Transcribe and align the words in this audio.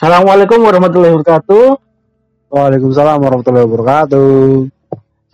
Assalamualaikum 0.00 0.64
warahmatullahi 0.64 1.12
wabarakatuh. 1.12 1.76
Waalaikumsalam 2.48 3.20
warahmatullahi 3.20 3.68
wabarakatuh. 3.68 4.32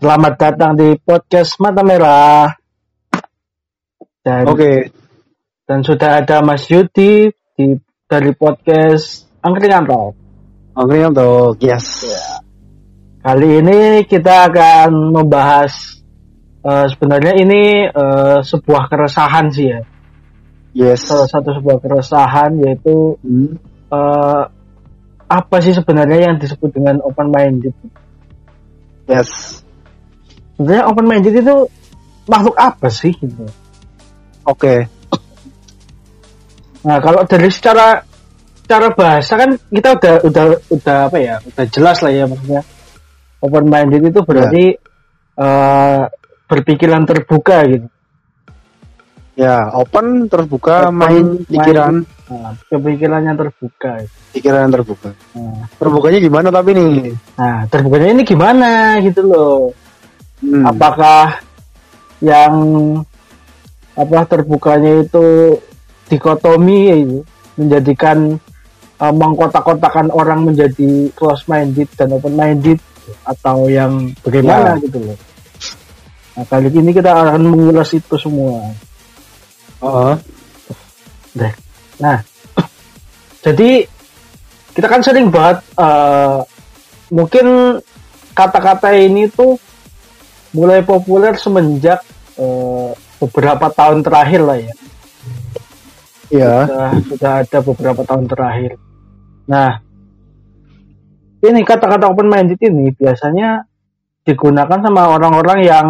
Selamat 0.03 0.35
datang 0.43 0.75
di 0.75 0.99
podcast 1.07 1.55
Mata 1.63 1.87
Merah. 1.87 2.51
Dan, 4.27 4.43
Oke, 4.51 4.91
dan 5.71 5.87
sudah 5.87 6.19
ada 6.19 6.43
Mas 6.43 6.67
Yudi 6.67 7.31
di 7.55 7.79
dari 8.11 8.35
podcast 8.35 9.31
Angkringan 9.39 9.87
Talk. 9.87 10.19
oke 10.75 10.99
untuk 11.15 11.63
yes. 11.63 12.03
Kali 13.23 13.63
ini 13.63 14.03
kita 14.03 14.51
akan 14.51 15.15
membahas 15.15 16.03
eh, 16.67 16.91
sebenarnya 16.91 17.39
ini 17.39 17.87
eh, 17.87 18.39
sebuah 18.43 18.91
keresahan 18.91 19.47
sih 19.47 19.71
ya. 19.71 19.87
Yes. 20.75 21.07
Salah 21.07 21.31
satu 21.31 21.55
sebuah 21.55 21.79
keresahan 21.79 22.59
yaitu 22.67 23.15
Hmm. 23.23 23.63
eh, 23.95 24.43
apa 25.27 25.57
sih 25.59 25.75
sebenarnya 25.75 26.31
yang 26.31 26.37
disebut 26.39 26.71
dengan 26.71 27.03
open 27.03 27.35
minded? 27.35 27.75
Yes. 29.11 29.63
Sebenarnya 30.55 30.85
open 30.87 31.07
minded 31.07 31.35
itu 31.35 31.67
makhluk 32.31 32.57
apa 32.59 32.87
sih 32.91 33.15
gitu? 33.15 33.47
Oke. 34.47 34.87
Nah, 36.87 37.03
kalau 37.03 37.27
dari 37.27 37.51
secara 37.51 37.99
secara 38.63 38.95
bahasa 38.95 39.35
kan 39.35 39.51
kita 39.71 39.99
udah 39.99 40.15
udah 40.23 40.45
udah 40.71 40.97
apa 41.11 41.19
ya? 41.19 41.43
Udah 41.43 41.67
jelas 41.67 41.99
lah 42.03 42.13
ya 42.15 42.25
maksudnya. 42.31 42.63
Open 43.43 43.67
minded 43.67 44.07
itu 44.07 44.23
berarti 44.23 44.79
eh, 45.35 46.03
berpikiran 46.47 47.03
terbuka 47.03 47.67
gitu. 47.67 47.87
Ya, 49.37 49.69
open 49.71 50.33
terbuka 50.33 50.89
Open, 50.89 50.97
main 50.97 51.27
pikiran, 51.45 51.95
Nah, 52.27 52.57
kepikirannya 52.67 53.37
terbuka. 53.37 54.01
pikiran 54.33 54.65
yang 54.65 54.73
terbuka. 54.73 55.11
Nah, 55.37 55.69
Terbukanya 55.77 56.19
gimana 56.19 56.49
tapi 56.49 56.73
nih? 56.73 57.13
nah, 57.37 57.69
terbukanya 57.69 58.09
ini 58.11 58.23
gimana 58.25 58.71
gitu 58.99 59.21
loh. 59.23 59.77
Hmm. 60.41 60.65
Apakah 60.65 61.37
yang 62.19 62.55
apa 63.93 64.19
terbukanya 64.25 65.05
itu 65.05 65.57
dikotomi 66.07 66.79
ya 66.87 66.97
menjadikan 67.55 68.41
eh, 68.97 69.13
mengkotak-kotakan 69.13 70.09
orang 70.11 70.49
menjadi 70.49 71.13
close 71.13 71.45
minded 71.45 71.89
dan 71.93 72.09
open 72.11 72.33
minded 72.33 72.81
atau 73.23 73.69
yang 73.69 74.17
bagaimana 74.21 74.77
Ya. 74.77 74.83
gitu 74.83 74.99
loh. 75.03 75.19
Nah, 76.33 76.45
kali 76.45 76.69
ini 76.69 76.91
kita 76.91 77.13
akan 77.13 77.43
mengulas 77.47 77.93
itu 77.93 78.17
semua. 78.17 78.65
Oh, 79.85 80.17
Deh. 81.37 81.53
Nah, 82.01 82.25
jadi 83.45 83.85
kita 84.73 84.87
kan 84.89 85.05
sering 85.05 85.29
banget 85.29 85.61
eh, 85.77 86.39
mungkin 87.13 87.79
kata-kata 88.37 88.93
ini 88.97 89.29
tuh 89.29 89.57
mulai 90.57 90.81
populer 90.81 91.37
semenjak 91.37 92.01
eh, 92.41 92.91
beberapa 93.21 93.69
tahun 93.73 94.01
terakhir 94.01 94.41
lah 94.45 94.59
ya. 94.61 94.75
iya. 96.33 96.55
Sudah, 96.65 96.91
sudah 97.13 97.33
ada 97.45 97.59
beberapa 97.61 98.03
tahun 98.05 98.25
terakhir. 98.29 98.73
Nah, 99.49 99.71
ini 101.45 101.61
kata-kata 101.65 102.09
open 102.09 102.29
minded 102.33 102.61
ini 102.65 102.93
biasanya 102.97 103.65
digunakan 104.25 104.81
sama 104.81 105.13
orang-orang 105.13 105.59
yang 105.69 105.89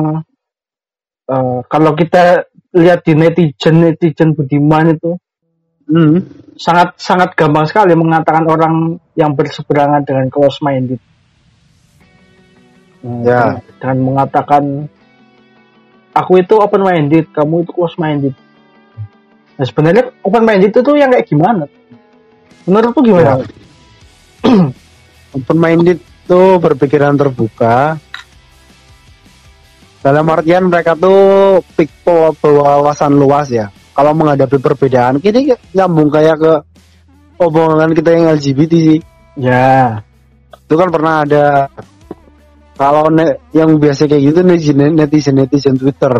eh, 1.30 1.58
kalau 1.70 1.94
kita 1.94 2.50
lihat 2.76 3.02
di 3.02 3.16
netizen 3.16 3.80
netizen 3.80 4.36
budiman 4.36 4.92
itu 4.92 5.16
Hmm. 5.86 6.18
sangat 6.58 6.98
sangat 6.98 7.38
gampang 7.38 7.62
sekali 7.62 7.94
mengatakan 7.94 8.42
orang 8.50 8.98
yang 9.14 9.38
berseberangan 9.38 10.02
dengan 10.02 10.26
close 10.26 10.58
minded. 10.58 10.98
Ya. 13.22 13.62
Dengan 13.78 13.98
mengatakan 14.02 14.90
aku 16.10 16.42
itu 16.42 16.58
open 16.58 16.82
minded, 16.82 17.30
kamu 17.30 17.62
itu 17.62 17.70
close 17.70 17.94
minded. 18.02 18.34
Nah 19.54 19.62
sebenarnya 19.62 20.10
open 20.26 20.42
minded 20.42 20.74
itu 20.74 20.82
tuh 20.82 20.98
yang 20.98 21.14
kayak 21.14 21.30
gimana? 21.30 21.70
Menurutku 22.66 23.00
gimana? 23.06 23.38
Ya. 23.38 23.46
Open 25.38 25.58
minded 25.58 26.02
tuh 26.26 26.58
berpikiran 26.58 27.14
terbuka. 27.14 27.98
Dalam 30.06 30.22
artian 30.30 30.70
mereka 30.70 30.94
tuh 30.94 31.58
pikpo 31.74 32.30
berwawasan 32.38 33.10
luas 33.18 33.50
ya. 33.50 33.74
Kalau 33.90 34.14
menghadapi 34.14 34.62
perbedaan, 34.62 35.18
ini 35.18 35.50
nyambung 35.74 36.14
kayak 36.14 36.36
ke 36.38 36.52
omongan 37.42 37.90
kita 37.90 38.14
yang 38.14 38.30
LGBT 38.38 38.72
sih. 38.78 38.98
Ya, 39.34 40.06
itu 40.54 40.74
kan 40.78 40.94
pernah 40.94 41.26
ada 41.26 41.66
kalau 42.76 43.10
yang 43.50 43.80
biasa 43.80 44.06
kayak 44.06 44.22
gitu 44.30 44.40
netizen 44.46 44.94
netizen 44.94 45.34
netizen 45.34 45.74
Twitter 45.80 46.12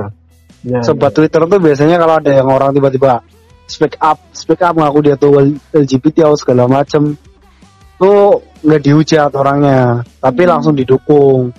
ya, 0.64 0.80
sobat 0.80 1.12
Twitter 1.12 1.44
tuh 1.44 1.60
biasanya 1.60 2.00
kalau 2.00 2.16
ada 2.16 2.32
yang 2.32 2.48
orang 2.48 2.72
tiba-tiba 2.72 3.20
speak 3.68 4.00
up 4.00 4.16
speak 4.32 4.64
up 4.64 4.72
ngaku 4.72 4.98
dia 5.04 5.16
tuh 5.20 5.36
LGBT 5.76 6.24
atau 6.26 6.36
segala 6.41 6.64
macem 6.64 7.12
tuh 8.00 8.41
nggak 8.64 8.82
dihujat 8.82 9.30
orangnya 9.36 10.00
tapi 10.16 10.42
Hmm. 10.48 10.50
langsung 10.56 10.74
didukung 10.76 11.53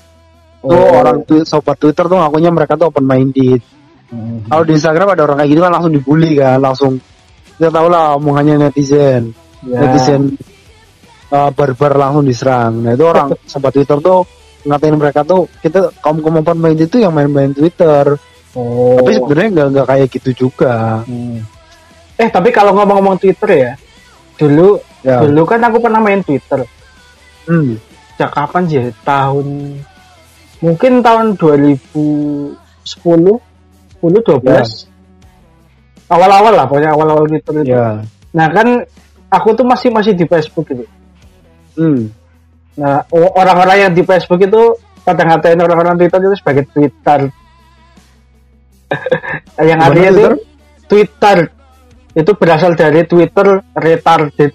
tuh 0.60 0.74
Oh. 0.74 1.00
orang 1.00 1.22
tuh 1.24 1.42
sobat 1.44 1.78
Twitter 1.78 2.06
tuh 2.06 2.18
ngakunya 2.18 2.50
mereka 2.50 2.74
tuh 2.74 2.90
open 2.90 3.04
minded 3.04 3.62
Mhm. 4.08 4.48
kalau 4.48 4.64
di 4.64 4.74
Instagram 4.74 5.08
ada 5.12 5.22
orang 5.24 5.38
kayak 5.38 5.50
gitu 5.52 5.62
kan 5.62 5.72
langsung 5.72 5.92
dibully 5.92 6.32
kan 6.34 6.58
langsung 6.58 6.92
kita 7.54 7.70
tahu 7.70 7.88
lah 7.88 8.16
omongannya 8.16 8.56
netizen 8.64 9.36
Ya. 9.60 9.84
netizen 9.84 10.38
uh, 11.28 11.50
barbar 11.52 11.98
langsung 11.98 12.24
diserang. 12.24 12.80
Nah 12.80 12.94
itu 12.94 13.04
orang 13.04 13.36
sobat 13.52 13.74
Twitter 13.74 13.98
tuh 14.00 14.24
ngatain 14.64 14.96
mereka 14.96 15.22
tuh 15.22 15.50
kita 15.60 15.92
kaum 16.00 16.22
kaum 16.22 16.40
open 16.40 16.56
mind 16.56 16.80
itu 16.80 17.02
yang 17.02 17.12
main-main 17.12 17.52
Twitter. 17.52 18.16
Oh. 18.56 18.96
Tapi 18.96 19.12
sebenarnya 19.18 19.50
nggak 19.52 19.68
nggak 19.76 19.88
kayak 19.88 20.08
gitu 20.14 20.30
juga. 20.48 21.04
Hmm. 21.04 21.42
Eh 22.16 22.30
tapi 22.30 22.50
kalau 22.50 22.72
ngomong-ngomong 22.74 23.20
Twitter 23.20 23.50
ya, 23.52 23.72
dulu 24.36 24.80
Ya. 25.04 25.22
dulu 25.22 25.42
kan 25.44 25.62
aku 25.62 25.78
pernah 25.78 26.00
main 26.00 26.22
Twitter. 26.22 26.64
Hmm. 27.44 27.76
sejak 28.14 28.32
kapan 28.34 28.64
sih? 28.66 28.82
Tahun 29.04 29.46
mungkin 30.62 31.06
tahun 31.06 31.38
2010, 31.38 32.58
10, 32.58 32.58
12. 34.02 34.88
Awal-awal 36.08 36.54
lah, 36.56 36.66
pokoknya 36.72 36.92
awal-awal 36.96 37.26
gitu. 37.28 37.52
itu. 37.52 37.74
Ya. 37.76 38.02
Nah 38.32 38.48
kan 38.54 38.88
aku 39.28 39.54
tuh 39.58 39.66
masih 39.68 39.92
masih 39.92 40.16
di 40.16 40.24
Facebook 40.24 40.72
gitu. 40.72 40.86
Hmm. 41.76 42.10
Nah 42.80 43.04
orang-orang 43.12 43.90
yang 43.90 43.92
di 43.94 44.04
Facebook 44.08 44.40
itu 44.40 44.78
kadang 45.04 45.28
ngatain 45.32 45.60
orang-orang 45.60 45.96
Twitter 46.00 46.20
itu 46.24 46.38
sebagai 46.40 46.64
Twitter. 46.72 47.20
yang 49.68 49.80
Gimana 49.84 49.88
artinya 49.92 50.12
itu 50.16 50.30
Twitter? 50.88 51.38
Itu 52.18 52.32
berasal 52.34 52.74
dari 52.74 53.06
Twitter 53.06 53.62
retarded. 53.78 54.52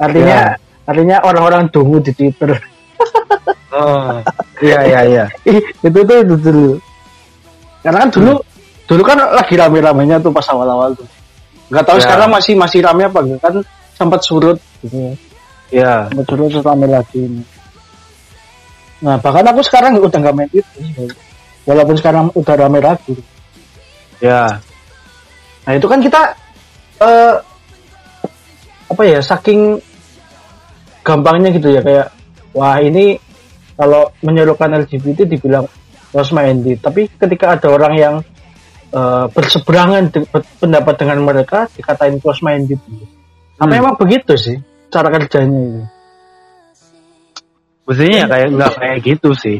Artinya 0.00 0.58
artinya 0.86 1.16
orang-orang 1.22 1.68
dungu 1.68 2.00
di 2.02 2.12
Twitter. 2.16 2.56
Oh. 3.74 4.22
Iya 4.62 4.78
iya 4.86 5.00
iya. 5.06 5.24
Itu 5.82 5.98
tuh 6.06 6.16
itu 6.22 6.34
dulu. 6.38 6.70
Karena 7.82 8.06
kan 8.06 8.10
dulu 8.14 8.32
dulu 8.86 9.02
kan 9.02 9.18
lagi 9.18 9.54
rame-ramenya 9.58 10.22
tuh 10.22 10.30
pas 10.30 10.46
awal-awal 10.50 10.94
tuh. 10.94 11.06
Nggak 11.70 11.84
tahu 11.86 11.98
Ya. 11.98 12.02
sekarang 12.06 12.28
masih 12.30 12.54
masih 12.54 12.78
rame 12.82 13.02
apa 13.06 13.18
enggak 13.26 13.40
kan 13.42 13.54
sempat 13.98 14.20
surut 14.22 14.58
gitu. 14.86 15.18
Ya. 15.74 16.06
Sempat 16.10 16.26
surut 16.30 16.48
terus 16.54 16.62
rame 16.62 16.86
lagi. 16.86 17.22
Nah, 19.02 19.20
bahkan 19.20 19.44
aku 19.44 19.60
sekarang 19.66 19.98
udah 19.98 20.18
nggak 20.18 20.36
main 20.36 20.50
itu. 20.54 21.04
Walaupun 21.66 21.96
sekarang 21.98 22.30
udah 22.32 22.54
rame 22.54 22.78
lagi. 22.78 23.18
Ya. 24.22 24.62
Nah, 25.66 25.72
itu 25.74 25.86
kan 25.90 25.98
kita 25.98 26.22
eh 27.02 27.34
apa 28.86 29.02
ya, 29.02 29.18
saking 29.18 29.82
gampangnya 31.02 31.50
gitu 31.54 31.74
ya 31.74 31.82
kayak 31.82 32.06
wah 32.54 32.78
ini 32.80 33.18
kalau 33.76 34.10
menyerukan 34.24 34.72
LGBT 34.84 35.28
dibilang 35.28 35.68
close 36.10 36.32
minded 36.32 36.80
tapi 36.80 37.06
ketika 37.08 37.60
ada 37.60 37.68
orang 37.68 37.94
yang 37.94 38.14
eh, 38.90 39.26
berseberangan 39.30 40.08
de- 40.10 40.28
pendapat 40.58 40.94
dengan 40.96 41.18
mereka 41.22 41.68
dikatain 41.72 42.16
close 42.18 42.40
minded 42.40 42.80
apa 43.56 43.72
Hmm. 43.72 43.80
emang 43.80 43.94
begitu 43.96 44.36
sih 44.36 44.56
cara 44.88 45.08
kerjanya 45.08 45.60
itu 45.60 45.82
Mestinya 47.86 48.18
ya 48.18 48.26
kayak 48.26 48.48
nggak 48.50 48.72
kayak 48.82 48.98
gitu 48.98 49.30
sih. 49.38 49.56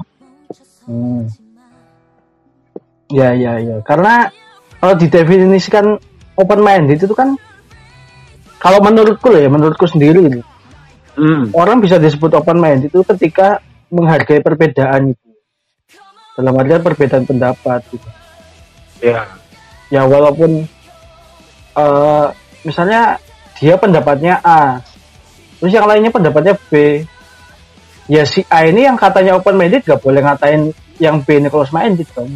Hmm. 0.82 1.30
Ya, 3.06 3.30
ya, 3.38 3.62
ya. 3.62 3.78
Karena 3.86 4.26
kalau 4.82 4.98
didefinisikan 4.98 5.94
open 6.34 6.60
minded 6.60 6.98
itu 6.98 7.14
kan 7.14 7.38
kalau 8.58 8.82
menurutku 8.82 9.30
loh 9.30 9.38
ya, 9.38 9.46
menurutku 9.46 9.86
sendiri 9.86 10.26
ini, 10.26 10.42
Hmm. 11.14 11.54
orang 11.54 11.78
bisa 11.78 12.02
disebut 12.02 12.34
open 12.34 12.58
minded 12.58 12.90
itu 12.90 13.00
ketika 13.14 13.62
menghargai 13.90 14.40
perbedaan 14.42 15.14
itu. 15.14 15.28
Dalam 16.36 16.52
artian 16.60 16.84
perbedaan 16.84 17.24
pendapat 17.24 17.80
gitu. 17.90 18.08
Ya. 19.00 19.24
Ya 19.88 20.02
walaupun 20.04 20.66
eh 21.76 22.26
misalnya 22.66 23.20
dia 23.56 23.78
pendapatnya 23.78 24.42
A, 24.44 24.82
terus 25.60 25.72
yang 25.72 25.88
lainnya 25.88 26.12
pendapatnya 26.12 26.58
B 26.68 27.04
ya 28.06 28.22
si 28.22 28.42
A 28.46 28.66
ini 28.66 28.86
yang 28.86 28.94
katanya 28.94 29.34
open 29.38 29.58
minded 29.58 29.82
gak 29.82 29.98
boleh 29.98 30.22
ngatain 30.22 30.70
yang 31.02 31.20
B 31.26 31.42
ini 31.42 31.50
close 31.50 31.74
minded 31.74 32.06
dong 32.14 32.30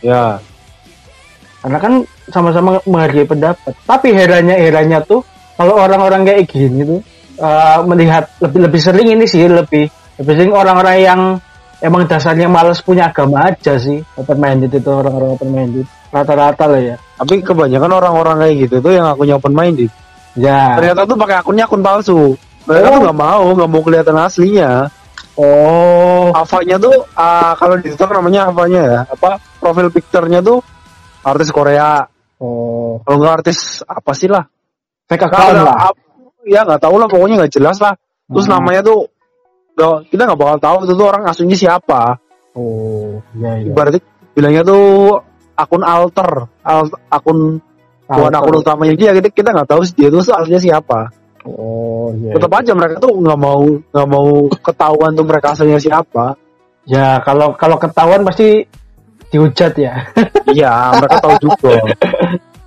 ya 0.00 0.40
karena 1.60 1.78
kan 1.80 1.94
sama-sama 2.32 2.80
menghargai 2.88 3.28
pendapat 3.28 3.72
tapi 3.84 4.16
herannya 4.16 4.56
herannya 4.56 4.98
tuh 5.04 5.20
kalau 5.56 5.76
orang-orang 5.76 6.24
kayak 6.24 6.48
gini 6.48 6.84
tuh 6.84 7.00
uh, 7.40 7.84
melihat 7.84 8.28
lebih 8.40 8.60
lebih 8.68 8.80
sering 8.80 9.08
ini 9.12 9.24
sih 9.28 9.44
lebih 9.44 9.88
sering 10.16 10.52
orang-orang 10.52 10.96
yang 11.02 11.20
emang 11.84 12.08
dasarnya 12.08 12.48
males 12.48 12.80
punya 12.80 13.12
agama 13.12 13.52
aja 13.52 13.76
sih 13.76 14.00
open 14.16 14.40
minded 14.40 14.72
itu 14.72 14.88
orang-orang 14.88 15.36
open 15.36 15.50
minded 15.52 15.86
rata-rata 16.08 16.64
lah 16.64 16.80
ya. 16.80 16.96
Tapi 17.16 17.44
kebanyakan 17.44 17.90
orang-orang 17.92 18.36
kayak 18.40 18.54
gitu 18.68 18.76
tuh 18.80 18.92
yang 18.96 19.06
akunnya 19.08 19.36
open 19.36 19.52
minded 19.52 19.90
ya. 20.36 20.76
Ternyata 20.80 21.04
tuh 21.04 21.16
pakai 21.20 21.36
akunnya 21.44 21.64
akun 21.68 21.82
palsu. 21.84 22.32
Mereka 22.66 22.86
Oh. 22.88 22.92
tuh 22.96 23.00
nggak 23.04 23.18
mau 23.18 23.44
nggak 23.52 23.70
mau 23.70 23.82
kelihatan 23.84 24.16
aslinya. 24.18 24.70
Oh. 25.36 26.32
Avanya 26.32 26.76
tuh 26.80 26.96
ah, 27.12 27.52
kalau 27.60 27.76
di 27.76 27.92
TikTok 27.92 28.08
namanya 28.16 28.48
Avanya 28.48 28.80
ya 28.82 29.00
apa 29.04 29.36
profil 29.60 29.92
picture-nya 29.92 30.40
tuh 30.40 30.64
artis 31.20 31.52
Korea. 31.52 32.00
Oh. 32.40 33.04
Kalau 33.04 33.16
nggak 33.20 33.34
artis 33.44 33.84
apa 33.84 34.12
sih 34.16 34.32
lah? 34.32 34.44
Fake 35.06 35.22
account 35.22 35.60
lah 35.60 35.92
ya 36.46 36.62
nggak 36.62 36.78
tahu 36.78 36.96
lah 36.96 37.06
pokoknya 37.10 37.44
nggak 37.44 37.52
jelas 37.58 37.76
lah. 37.82 37.92
Terus 38.26 38.46
Hmm. 38.48 38.58
namanya 38.58 38.80
tuh 38.86 39.06
nggak- 39.76 40.00
kita 40.08 40.22
nggak 40.24 40.40
bakal 40.40 40.58
tahu 40.58 40.76
itu 40.88 40.92
tuh 40.96 41.06
orang 41.06 41.22
aslinya 41.28 41.56
siapa. 41.56 42.02
Oh 42.56 43.20
ya 43.36 43.60
ya 43.60 43.68
ibaratnya 43.68 44.00
bilangnya 44.32 44.62
tuh 44.64 45.20
akun 45.56 45.84
alter 45.84 46.30
al- 46.64 47.00
akun 47.12 47.60
bukan 48.08 48.32
akun 48.32 48.54
utamanya 48.60 48.94
dia 48.96 49.10
kita 49.12 49.28
kita 49.28 49.48
nggak 49.52 49.68
tahu 49.68 49.84
dia 49.92 50.08
tuh 50.08 50.20
aslinya 50.24 50.60
siapa. 50.60 51.00
Oh 51.44 52.10
ya 52.16 52.32
tetap 52.34 52.50
aja 52.56 52.72
mereka 52.72 52.96
tuh 52.98 53.12
nggak 53.20 53.38
mau 53.38 53.62
nggak 53.68 54.08
mau 54.08 54.28
ketahuan 54.50 55.12
tuh 55.12 55.26
mereka 55.28 55.52
aslinya 55.52 55.78
siapa. 55.78 56.34
Ya 56.88 57.20
kalau 57.20 57.52
kalau 57.54 57.76
ketahuan 57.76 58.24
pasti 58.24 58.64
dihujat 59.28 59.72
ya. 59.76 59.94
Iya 60.56 60.96
mereka 60.96 61.20
tahu 61.20 61.34
juga. 61.44 61.76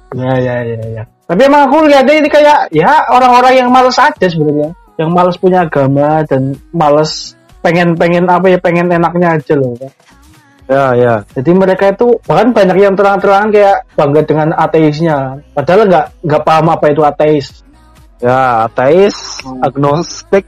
Ya 0.09 0.41
ya 0.41 0.55
ya 0.65 0.81
ya. 0.89 1.03
Tapi 1.29 1.45
emang 1.45 1.69
aku 1.69 1.85
lihatnya 1.85 2.17
ini 2.17 2.29
kayak 2.33 2.73
ya 2.73 3.05
orang-orang 3.13 3.61
yang 3.61 3.69
males 3.69 3.93
aja 3.93 4.25
sebenarnya, 4.25 4.73
yang 4.99 5.15
males 5.15 5.39
punya 5.39 5.63
agama 5.63 6.19
dan 6.27 6.59
males 6.75 7.33
pengen 7.63 7.95
pengen 7.95 8.27
apa 8.27 8.51
ya 8.51 8.59
pengen 8.59 8.91
enaknya 8.91 9.39
aja 9.39 9.55
loh. 9.55 9.71
Pak. 9.79 9.91
ya 10.69 10.85
ya 10.93 11.13
Jadi 11.33 11.51
mereka 11.55 11.89
itu 11.89 12.19
bahkan 12.27 12.51
banyak 12.51 12.77
yang 12.77 12.93
terang-terangan 12.93 13.49
kayak 13.49 13.77
bangga 13.95 14.21
dengan 14.21 14.47
ateisnya, 14.53 15.17
padahal 15.55 15.87
nggak 15.87 16.05
nggak 16.21 16.43
paham 16.43 16.67
apa 16.69 16.85
itu 16.91 17.01
ateis. 17.01 17.47
ya 18.19 18.67
ateis 18.67 19.15
agnostik 19.63 20.43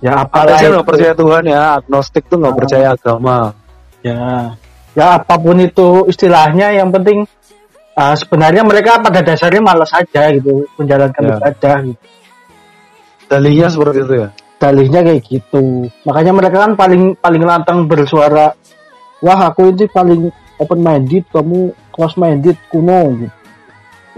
Ya 0.00 0.22
apalah 0.24 0.54
ateis 0.56 0.64
itu. 0.64 0.72
nggak 0.76 0.86
percaya 0.86 1.12
Tuhan 1.16 1.44
ya 1.44 1.62
agnostik 1.76 2.22
tuh 2.28 2.36
nggak 2.40 2.56
percaya 2.56 2.86
agama 2.92 3.38
Ya 4.00 4.52
ya 4.92 5.06
apa 5.16 5.34
pun 5.36 5.56
itu 5.60 6.04
istilahnya, 6.04 6.72
yang 6.72 6.88
penting 6.88 7.24
uh, 7.94 8.14
sebenarnya 8.16 8.64
mereka 8.64 8.96
pada 9.00 9.20
dasarnya 9.20 9.60
malas 9.60 9.92
aja 9.92 10.28
gitu 10.32 10.64
menjalankan 10.76 11.20
Ya. 11.24 11.36
ibadah 11.36 11.76
gitu. 11.84 12.04
Dalihnya 13.30 13.70
seperti 13.70 13.98
itu 14.02 14.14
ya? 14.26 14.28
Dalihnya 14.60 15.00
kayak 15.06 15.20
gitu. 15.22 15.86
Makanya 16.04 16.32
mereka 16.34 16.56
kan 16.66 16.72
paling 16.74 17.14
paling 17.16 17.42
lantang 17.46 17.86
bersuara 17.86 18.50
wah 19.22 19.40
aku 19.46 19.70
ini 19.70 19.86
paling 19.86 20.20
open 20.58 20.80
minded 20.82 21.24
kamu 21.30 21.70
close 21.94 22.18
minded 22.18 22.58
kuno 22.68 23.14
gitu. 23.16 23.36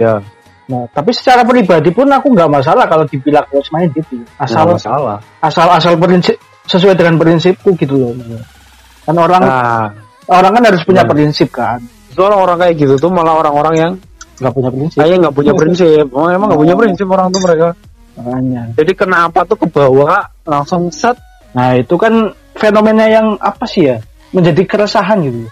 Ya. 0.01 0.25
Nah 0.67 0.89
tapi 0.91 1.13
secara 1.13 1.45
pribadi 1.45 1.93
pun 1.93 2.09
aku 2.09 2.33
nggak 2.33 2.51
masalah 2.51 2.89
kalau 2.89 3.05
dibilang 3.05 3.45
close 3.53 3.69
minded 3.71 4.03
gitu. 4.09 4.25
asal 4.41 4.65
nggak 4.65 4.81
masalah. 4.81 5.19
asal 5.45 5.67
asal 5.69 5.93
prinsip 6.01 6.37
sesuai 6.67 6.95
dengan 6.95 7.19
prinsipku 7.19 7.75
gitu 7.75 7.99
loh 7.99 8.15
kan 9.03 9.19
orang 9.19 9.43
nah. 9.43 9.91
orang 10.31 10.55
kan 10.55 10.63
harus 10.71 10.83
punya 10.87 11.03
Hmm. 11.03 11.13
prinsip 11.13 11.51
kan. 11.51 11.83
Itu 12.09 12.23
orang-orang 12.23 12.57
kayak 12.67 12.75
gitu 12.79 12.95
tuh 13.03 13.11
malah 13.11 13.35
orang-orang 13.43 13.75
yang 13.75 13.93
nggak 14.39 14.55
punya 14.55 14.71
prinsip. 14.71 14.99
Kayak 15.03 15.17
nggak 15.27 15.35
punya 15.35 15.53
prinsip. 15.59 16.05
Oh, 16.15 16.31
emang 16.31 16.47
nggak 16.55 16.63
punya 16.63 16.77
prinsip 16.79 17.07
orang 17.11 17.27
tuh 17.35 17.43
mereka 17.43 17.69
makanya. 18.19 18.63
Jadi 18.77 18.93
kenapa 18.97 19.45
tuh 19.45 19.59
ke 19.59 19.67
bawah 19.69 20.29
langsung 20.45 20.93
set? 20.93 21.17
Nah 21.53 21.77
itu 21.77 21.95
kan 21.97 22.33
fenomena 22.57 23.09
yang 23.09 23.37
apa 23.41 23.65
sih 23.69 23.89
ya? 23.89 23.97
Menjadi 24.33 24.63
keresahan 24.65 25.21
gitu. 25.25 25.49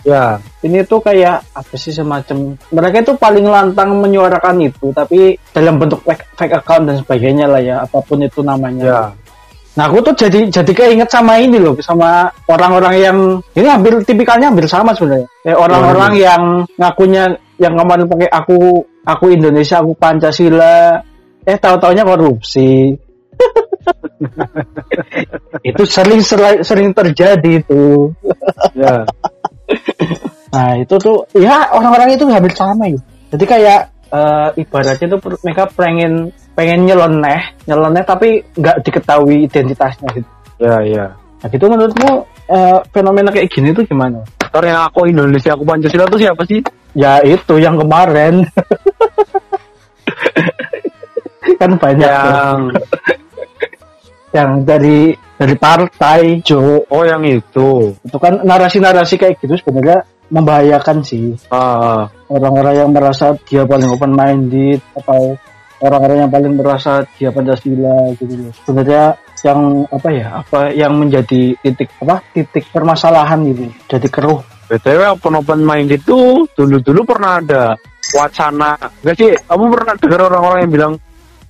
Ya 0.00 0.40
ini 0.64 0.80
tuh 0.88 1.04
kayak 1.04 1.44
apa 1.52 1.74
sih 1.76 1.92
semacam 1.92 2.56
mereka 2.72 3.04
itu 3.04 3.12
paling 3.20 3.44
lantang 3.44 4.00
menyuarakan 4.00 4.56
itu 4.64 4.96
tapi 4.96 5.36
dalam 5.52 5.76
bentuk 5.76 6.00
fake, 6.08 6.24
fake 6.40 6.56
account 6.56 6.88
dan 6.88 6.96
sebagainya 7.04 7.44
lah 7.44 7.60
ya 7.60 7.76
apa 7.84 8.00
pun 8.00 8.24
itu 8.24 8.40
namanya. 8.40 8.84
Ya. 8.84 9.02
Nah 9.76 9.84
aku 9.92 10.00
tuh 10.00 10.14
jadi 10.16 10.48
jadi 10.48 10.72
keinget 10.72 11.12
sama 11.12 11.36
ini 11.36 11.60
loh 11.60 11.76
sama 11.84 12.32
orang-orang 12.48 12.94
yang 12.96 13.18
ini 13.52 13.68
hampir 13.68 13.92
tipikalnya 14.08 14.48
hampir 14.48 14.64
sama 14.64 14.96
sebenarnya. 14.96 15.28
Kayak 15.44 15.58
orang-orang 15.68 16.12
yang 16.16 16.42
ngakunya 16.80 17.24
yang 17.60 17.74
kemarin 17.76 18.08
pakai 18.08 18.28
aku 18.32 18.58
aku 19.04 19.24
Indonesia 19.36 19.84
aku 19.84 19.92
Pancasila 20.00 20.96
eh 21.50 21.58
tahu-taunya 21.58 22.06
korupsi 22.06 22.94
itu 25.70 25.82
sering 25.88 26.20
sering 26.62 26.90
terjadi 26.94 27.64
itu 27.64 28.14
ya 28.76 29.02
Nah 30.50 30.74
itu 30.82 30.94
tuh 30.98 31.26
ya 31.38 31.70
orang-orang 31.70 32.18
itu 32.18 32.26
hampir 32.26 32.52
sama 32.54 32.90
gitu. 32.90 33.02
Jadi 33.30 33.44
kayak 33.46 33.80
eh, 34.10 34.48
ibaratnya 34.58 35.06
tuh 35.14 35.20
mereka 35.46 35.70
pengen 35.70 36.34
pengen 36.58 36.82
nyeleneh, 36.84 37.54
nyeleneh 37.70 38.02
tapi 38.02 38.42
nggak 38.58 38.82
diketahui 38.82 39.46
identitasnya 39.46 40.10
gitu. 40.18 40.28
ya 40.60 40.76
ya 40.84 41.06
Nah 41.40 41.48
gitu 41.48 41.64
menurutmu 41.70 42.10
eh, 42.50 42.78
fenomena 42.90 43.30
kayak 43.30 43.48
gini 43.48 43.70
tuh 43.70 43.86
gimana? 43.86 44.26
Yang 44.50 44.82
aku 44.90 45.06
Indonesia 45.06 45.54
aku 45.54 45.62
Pancasila 45.62 46.10
tuh 46.10 46.18
siapa 46.18 46.42
sih 46.42 46.58
Ya 46.90 47.22
itu 47.22 47.54
yang 47.62 47.78
kemarin 47.78 48.42
kan 51.60 51.76
banyak 51.76 52.08
tuh. 52.08 52.32
yang 52.32 52.60
yang 54.36 54.50
dari 54.64 55.12
dari 55.36 55.54
partai 55.60 56.40
Jo 56.40 56.88
oh 56.88 57.04
yang 57.04 57.20
itu 57.28 57.92
itu 58.00 58.16
kan 58.16 58.40
narasi-narasi 58.40 59.20
kayak 59.20 59.36
gitu 59.44 59.60
sebenarnya 59.60 60.08
membahayakan 60.32 61.04
sih 61.04 61.36
ah 61.52 62.08
orang-orang 62.32 62.74
yang 62.80 62.90
merasa 62.94 63.36
dia 63.44 63.66
paling 63.68 63.90
open 63.90 64.14
minded 64.16 64.80
atau 64.96 65.36
orang-orang 65.80 66.28
yang 66.28 66.30
paling 66.30 66.52
merasa 66.54 67.02
dia 67.16 67.32
Pancasila 67.32 68.12
gitu. 68.20 68.52
Sebenarnya 68.64 69.16
yang 69.40 69.88
apa 69.88 70.08
ya? 70.12 70.28
Apa 70.44 70.60
yang 70.76 70.92
menjadi 71.00 71.56
titik 71.64 71.88
apa? 72.04 72.20
Titik 72.36 72.68
permasalahan 72.68 73.40
gitu. 73.48 73.64
Jadi 73.88 74.08
keruh. 74.12 74.40
btw 74.70 75.18
open 75.18 75.34
open 75.42 75.66
mind 75.66 75.90
itu 75.90 76.46
dulu 76.54 76.78
dulu 76.78 77.02
pernah 77.02 77.42
ada 77.42 77.74
wacana 78.14 78.78
gak 78.78 79.18
sih 79.18 79.34
kamu 79.50 79.66
pernah 79.66 79.94
dengar 79.98 80.20
orang-orang 80.30 80.60
yang 80.62 80.70
bilang 80.70 80.92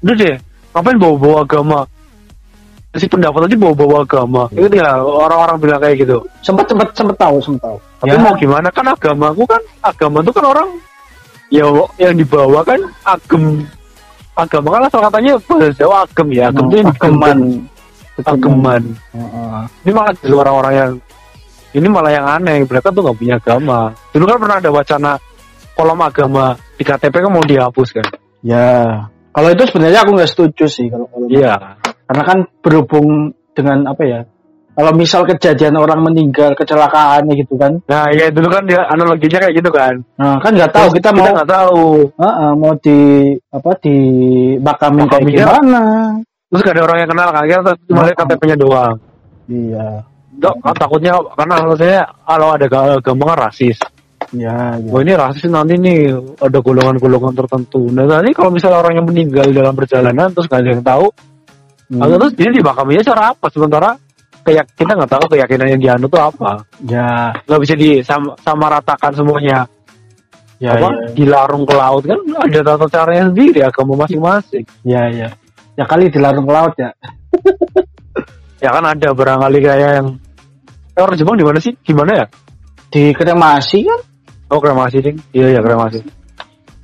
udah 0.01 0.15
deh 0.17 0.37
ngapain 0.71 0.99
bawa-bawa 0.99 1.37
agama? 1.45 1.81
Si 2.91 3.07
pendapat 3.07 3.47
tadi 3.47 3.55
bawa-bawa 3.55 4.03
agama. 4.03 4.43
Itu 4.51 4.67
ya 4.75 4.99
orang-orang 4.99 5.57
bilang 5.63 5.79
kayak 5.79 6.03
gitu. 6.03 6.19
Sempat 6.43 6.67
sempat 6.67 6.91
sempat 6.91 7.17
tahu, 7.19 7.39
sempat 7.39 7.63
tahu. 7.63 7.77
tapi 8.03 8.17
mau 8.19 8.35
gimana? 8.35 8.67
Kan 8.75 8.87
agamaku 8.91 9.47
kan 9.47 9.63
agama 9.79 10.27
itu 10.27 10.33
kan 10.35 10.45
orang 10.51 10.69
ya 11.55 11.67
yang 12.03 12.15
dibawa 12.19 12.67
kan 12.67 12.81
agem. 13.07 13.63
Agama 14.35 14.69
kan 14.73 14.81
asal 14.89 15.01
katanya 15.07 15.33
bahasa 15.47 15.75
Jawa 15.79 15.97
agem 16.03 16.29
ya. 16.35 16.45
Agem 16.51 16.65
itu 16.67 16.77
yang 16.83 16.91
ageman. 16.91 17.39
ageman. 18.21 18.83
Heeh. 19.17 19.61
ini 19.87 19.91
malah 19.97 20.13
dari 20.13 20.35
orang-orang 20.35 20.73
yang 20.75 20.91
ini 21.71 21.87
malah 21.87 22.11
yang 22.11 22.27
aneh. 22.27 22.59
Mereka 22.67 22.91
tuh 22.91 23.03
nggak 23.07 23.19
punya 23.19 23.35
agama. 23.39 23.95
Dulu 24.11 24.25
kan 24.27 24.39
pernah 24.43 24.57
ada 24.59 24.71
wacana 24.75 25.13
kolom 25.79 26.01
agama 26.03 26.59
di 26.75 26.83
KTP 26.83 27.15
kan 27.23 27.31
mau 27.31 27.45
dihapus 27.47 27.89
kan? 27.95 28.07
Ya. 28.43 29.07
Kalau 29.31 29.49
itu 29.55 29.63
sebenarnya 29.71 30.01
aku 30.03 30.11
nggak 30.19 30.31
setuju 30.31 30.65
sih 30.67 30.87
kalau 30.91 31.07
kalau 31.07 31.27
iya. 31.31 31.79
Karena 32.11 32.23
kan 32.27 32.39
berhubung 32.59 33.31
dengan 33.55 33.87
apa 33.87 34.03
ya? 34.03 34.21
Kalau 34.71 34.93
misal 34.97 35.27
kejadian 35.29 35.77
orang 35.77 36.01
meninggal 36.01 36.57
kecelakaan 36.57 37.29
gitu 37.37 37.59
kan, 37.59 37.85
nah 37.85 38.09
ya 38.09 38.33
dulu 38.33 38.49
kan 38.49 38.65
dia 38.65 38.81
analoginya 38.89 39.43
kayak 39.43 39.55
gitu 39.61 39.71
kan. 39.71 39.95
Nah 40.17 40.41
kan 40.41 40.57
nggak 40.57 40.73
tahu 40.73 40.89
Terus 40.89 40.97
kita 41.03 41.11
mau 41.13 41.27
nggak 41.27 41.51
tahu. 41.51 41.87
Heeh, 42.17 42.51
mau 42.57 42.73
di 42.81 42.99
apa 43.51 43.71
di 43.83 43.97
makamin 44.63 45.05
kayak 45.11 45.27
gimana? 45.27 45.83
terus 46.51 46.67
gak 46.67 46.75
ada 46.75 46.83
orang 46.83 46.99
yang 46.99 47.11
kenal 47.15 47.29
kan 47.31 47.45
kita 47.47 47.73
cuma 47.87 48.01
lihat 48.03 48.19
Oh. 48.19 48.27
KTP-nya 48.27 48.57
doang. 48.59 48.95
Iya, 49.47 49.87
Dok, 50.43 50.55
takutnya 50.75 51.13
karena 51.39 51.55
maksudnya 51.63 52.03
kalau 52.27 52.49
ada 52.59 52.67
agama 52.99 53.23
kan 53.35 53.39
rasis 53.47 53.79
iya, 54.35 54.79
iya. 54.79 54.91
Wah 54.91 55.01
ini 55.03 55.13
rasis 55.19 55.51
nanti 55.51 55.75
nih 55.79 56.15
ada 56.39 56.59
golongan-golongan 56.63 57.35
tertentu. 57.35 57.91
Nah 57.91 58.07
nanti 58.07 58.31
kalau 58.31 58.51
misalnya 58.55 58.79
orang 58.83 58.95
yang 59.03 59.07
meninggal 59.07 59.51
dalam 59.51 59.75
perjalanan 59.75 60.31
terus 60.31 60.47
nggak 60.47 60.61
ada 60.63 60.71
yang 60.75 60.85
tahu, 60.85 61.07
Hmm. 61.91 62.07
atau 62.07 62.17
terus 62.23 62.35
dia 62.39 62.51
dibakaminya 62.55 63.03
cara 63.03 63.35
apa? 63.35 63.51
Sementara 63.51 63.91
kayak 64.47 64.63
kita 64.79 64.95
nggak 64.95 65.11
tahu 65.11 65.25
keyakinan 65.35 65.67
yang 65.75 65.81
dianut 65.83 66.07
itu 66.07 66.19
apa. 66.23 66.63
Ya, 66.87 67.35
Nggak 67.51 67.61
bisa 67.67 67.75
disama 67.75 68.67
ratakan 68.71 69.11
semuanya. 69.11 69.67
ya, 70.63 70.77
apa 70.77 70.87
ya, 70.93 71.11
dilarung 71.17 71.65
ke 71.67 71.73
laut 71.75 72.05
kan 72.07 72.21
ada 72.47 72.61
tata 72.63 72.87
caranya 72.87 73.33
sendiri 73.33 73.65
agama 73.65 74.07
masing-masing. 74.07 74.63
ya, 74.85 75.09
ya. 75.09 75.33
ya 75.75 75.85
kali 75.89 76.13
dilarung 76.13 76.45
ke 76.45 76.53
laut 76.53 76.75
ya 76.77 76.93
Ya 78.61 78.69
kan 78.77 78.85
ada 78.85 79.09
barangkali 79.17 79.59
kayak 79.65 79.91
yang 80.05 80.09
eh, 80.95 81.01
orang 81.01 81.17
Jepang 81.17 81.41
di 81.41 81.45
mana 81.49 81.59
sih? 81.65 81.73
Gimana 81.81 82.13
ya? 82.13 82.27
di 82.91 83.15
kremasi 83.15 83.87
kan 83.87 84.01
Oh 84.51 84.59
kremasi 84.59 84.99
ding. 85.01 85.17
Iya 85.31 85.57
ya 85.57 85.61
kremasi. 85.61 86.03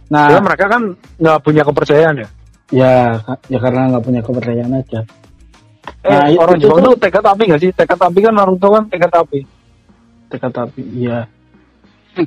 nah 0.06 0.30
Ya, 0.30 0.38
mereka 0.38 0.70
kan 0.70 0.82
nggak 1.18 1.38
punya 1.42 1.62
kepercayaan 1.62 2.14
ya. 2.22 2.28
ya 2.70 2.94
ya 3.46 3.58
karena 3.58 3.90
nggak 3.90 4.04
punya 4.04 4.20
kepercayaan 4.22 4.72
aja 4.72 5.00
Eh, 6.02 6.10
Nah, 6.10 6.26
orang 6.36 6.58
Jepang 6.58 6.82
tuh- 6.82 6.98
tekad 6.98 7.22
api 7.22 7.42
nggak 7.46 7.60
sih? 7.60 7.70
Tekad 7.70 7.98
api 8.00 8.18
kan 8.18 8.34
Naruto 8.34 8.68
kan 8.70 8.86
tekad 8.86 9.10
api. 9.12 9.40
dekat 10.26 10.50
tapi 10.50 10.82
iya 10.82 11.22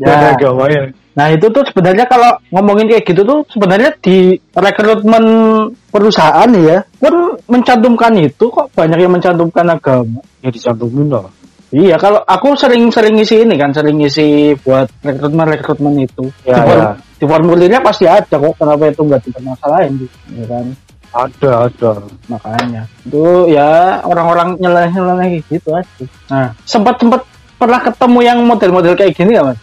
Ya. 0.00 0.32
Ya. 0.32 0.80
Nah 1.12 1.26
itu 1.28 1.46
tuh 1.48 1.64
sebenarnya 1.66 2.04
kalau 2.06 2.36
ngomongin 2.48 2.86
kayak 2.86 3.04
gitu 3.04 3.20
tuh 3.20 3.42
sebenarnya 3.50 3.92
di 3.98 4.36
rekrutmen 4.52 5.24
perusahaan 5.88 6.48
ya 6.54 6.84
pun 6.96 7.36
mencantumkan 7.46 8.12
itu 8.16 8.46
kok 8.46 8.70
banyak 8.72 8.98
yang 8.98 9.12
mencantumkan 9.12 9.66
agama. 9.66 10.20
Ya 10.40 10.48
dicantumin 10.48 11.08
lah. 11.08 11.28
Iya 11.74 11.98
kalau 11.98 12.22
aku 12.22 12.54
sering-sering 12.54 13.18
ngisi 13.18 13.42
ini 13.42 13.58
kan 13.58 13.74
sering 13.74 13.98
ngisi 13.98 14.54
buat 14.62 14.86
rekrutmen 15.02 15.46
rekrutmen 15.50 15.94
itu. 15.98 16.30
Ya, 16.46 16.62
di, 16.62 16.62
form- 16.62 16.78
ya. 16.78 16.92
di 17.18 17.24
formulirnya 17.26 17.80
pasti 17.82 18.06
ada 18.06 18.34
kok 18.38 18.54
kenapa 18.54 18.86
itu 18.86 19.02
nggak 19.02 19.22
dipermasalahin 19.26 19.92
gitu, 19.98 20.16
ya 20.38 20.46
kan 20.46 20.66
Ada 21.16 21.50
ada. 21.66 21.90
makanya 22.28 22.82
itu 23.08 23.50
ya 23.50 23.98
orang-orang 24.04 24.54
nyeleneh-nyeleneh 24.62 25.42
gitu 25.50 25.74
aja. 25.74 26.04
Nah 26.30 26.54
sempat 26.62 27.02
sempat 27.02 27.26
pernah 27.58 27.80
ketemu 27.82 28.18
yang 28.22 28.38
model-model 28.46 28.94
kayak 28.94 29.16
gini 29.16 29.34
gak 29.34 29.46
mas? 29.50 29.58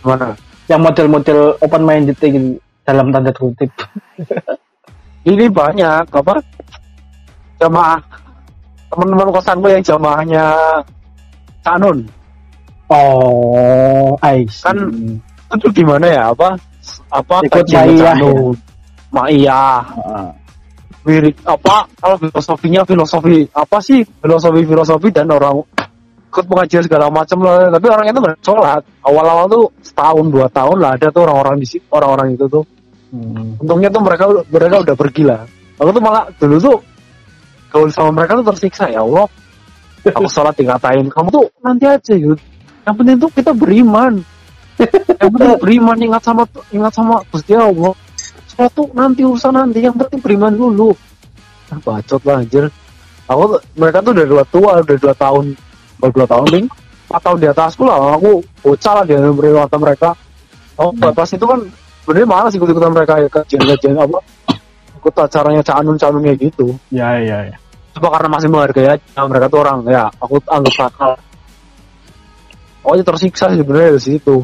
Mana? 0.00 0.32
Yang 0.70 0.80
model-model 0.86 1.38
open 1.60 1.82
minded 1.82 2.16
gitu 2.16 2.56
dalam 2.86 3.10
tanda 3.12 3.34
kutip. 3.36 3.68
Ini 5.28 5.50
banyak 5.52 6.08
apa? 6.08 6.40
Jamaah 7.60 8.00
teman-teman 8.90 9.30
kosanku 9.30 9.66
yang 9.70 9.82
jamaahnya 9.82 10.44
Canun 11.62 12.04
Oh, 12.90 14.18
I 14.18 14.42
see. 14.50 14.66
Kan 14.66 14.76
itu 15.54 15.70
gimana 15.70 16.10
ya? 16.10 16.22
Apa 16.34 16.58
apa 17.14 17.38
Ikut 17.46 17.66
Maiyah 19.14 19.82
Ah, 20.10 20.30
wirid 21.06 21.34
apa 21.46 21.86
kalau 22.02 22.18
filosofinya 22.18 22.82
filosofi 22.82 23.46
apa 23.54 23.78
sih? 23.78 24.02
Filosofi 24.02 24.66
filosofi 24.66 25.08
dan 25.14 25.30
orang 25.30 25.62
ikut 26.30 26.44
pengajian 26.50 26.82
segala 26.82 27.06
macam 27.14 27.46
lah. 27.46 27.70
Tapi 27.70 27.86
orang 27.86 28.10
itu 28.10 28.18
nggak 28.18 28.38
sholat. 28.42 28.82
Awal-awal 29.06 29.46
tuh 29.46 29.64
setahun 29.86 30.26
dua 30.26 30.46
tahun 30.50 30.78
lah 30.82 30.90
ada 30.98 31.14
tuh 31.14 31.22
orang-orang 31.30 31.62
di 31.62 31.66
situ 31.70 31.86
orang-orang 31.94 32.34
itu 32.34 32.46
tuh. 32.50 32.66
Hmm. 33.10 33.58
untungnya 33.58 33.90
tuh 33.90 34.06
mereka 34.06 34.30
mereka 34.50 34.82
udah 34.86 34.94
pergi 34.94 35.22
lah. 35.26 35.42
Aku 35.82 35.90
tuh 35.90 36.02
malah 36.02 36.30
dulu 36.38 36.56
tuh 36.62 36.76
gaul 37.70 37.88
sama 37.94 38.10
mereka 38.22 38.38
tuh 38.42 38.46
tersiksa 38.52 38.90
ya 38.90 39.00
Allah. 39.06 39.26
Aku 40.00 40.26
sholat 40.26 40.56
dikatain 40.56 41.06
kamu 41.12 41.28
tuh 41.28 41.44
nanti 41.60 41.84
aja 41.84 42.14
yud. 42.16 42.40
Yang 42.88 42.94
penting 42.98 43.16
tuh 43.20 43.30
kita 43.30 43.52
beriman. 43.52 44.24
Yang 45.20 45.30
penting 45.36 45.52
beriman 45.60 45.96
ingat 46.00 46.22
sama 46.24 46.42
ingat 46.72 46.92
sama 46.92 47.20
Gusti 47.28 47.52
Allah. 47.54 47.94
Sholat 48.50 48.72
tuh 48.72 48.88
nanti 48.96 49.20
urusan 49.22 49.52
nanti 49.54 49.84
yang 49.84 49.94
penting 49.94 50.20
beriman 50.24 50.52
dulu. 50.56 50.96
Ah, 51.70 51.78
bacot 51.78 52.22
lah 52.26 52.42
anjir. 52.42 52.66
Aku 53.30 53.42
tuh- 53.54 53.62
mereka 53.78 54.02
tuh 54.02 54.10
udah 54.16 54.26
dua 54.26 54.44
tua 54.50 54.70
udah 54.82 54.96
dua 54.98 55.14
tahun 55.14 55.44
baru 56.00 56.12
dua 56.16 56.26
tahun 56.26 56.48
nih 56.50 56.64
empat 57.10 57.20
tahun 57.26 57.38
di 57.42 57.46
atasku 57.50 57.82
lah 57.84 58.16
aku 58.16 58.40
bocah 58.62 58.92
lah 59.02 59.04
di 59.06 59.14
mata 59.54 59.76
mereka. 59.78 60.10
Aku 60.80 60.96
Hmm. 60.96 61.12
pas 61.12 61.28
itu 61.28 61.44
kan 61.44 61.60
sebenarnya 62.02 62.26
malas 62.26 62.52
ikut 62.56 62.68
ikutan 62.72 62.90
mereka 62.90 63.20
ya 63.20 63.28
kajian-kajian 63.28 63.94
apa 64.00 64.18
ikut 65.00 65.14
acaranya 65.16 65.64
canun-canun 65.64 66.20
kayak 66.20 66.38
gitu 66.44 66.76
Ya, 66.92 67.16
ya, 67.16 67.48
ya. 67.48 67.56
cuma 67.96 68.12
karena 68.12 68.28
masih 68.30 68.48
menghargai 68.52 68.86
aja 68.94 69.20
mereka 69.24 69.48
tuh 69.48 69.58
orang 69.64 69.78
ya 69.88 70.04
aku 70.20 70.36
anggap 70.46 70.74
sakal 70.76 71.12
pokoknya 72.80 73.04
tersiksa 73.04 73.44
sih 73.50 73.58
sebenarnya 73.60 73.96
di 73.96 74.02
situ 74.04 74.36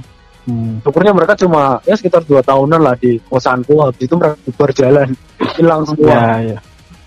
Hmm. 0.47 0.79
syukurnya 0.79 1.11
mereka 1.11 1.35
cuma 1.35 1.83
ya 1.83 1.99
sekitar 1.99 2.23
dua 2.23 2.39
tahunan 2.39 2.79
lah 2.79 2.95
di 2.95 3.19
kosanku 3.27 3.83
habis 3.83 4.07
itu 4.07 4.15
mereka 4.15 4.39
berjalan 4.55 5.11
hilang 5.59 5.83
Ya, 5.83 5.89
semua 5.91 6.15
ya. 6.39 6.59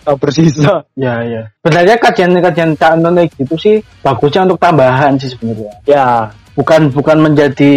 tak 0.04 0.16
bersisa 0.20 0.84
Ya, 1.00 1.24
ya. 1.24 1.48
Sebenarnya 1.64 1.96
kajian-kajian 2.04 2.76
canon 2.76 3.16
kayak 3.16 3.32
gitu 3.40 3.56
sih 3.56 3.76
bagusnya 4.04 4.44
untuk 4.44 4.60
tambahan 4.60 5.16
sih 5.16 5.32
sebenarnya. 5.32 5.72
ya 5.88 6.28
Bukan 6.52 6.92
bukan 6.92 7.18
menjadi 7.24 7.74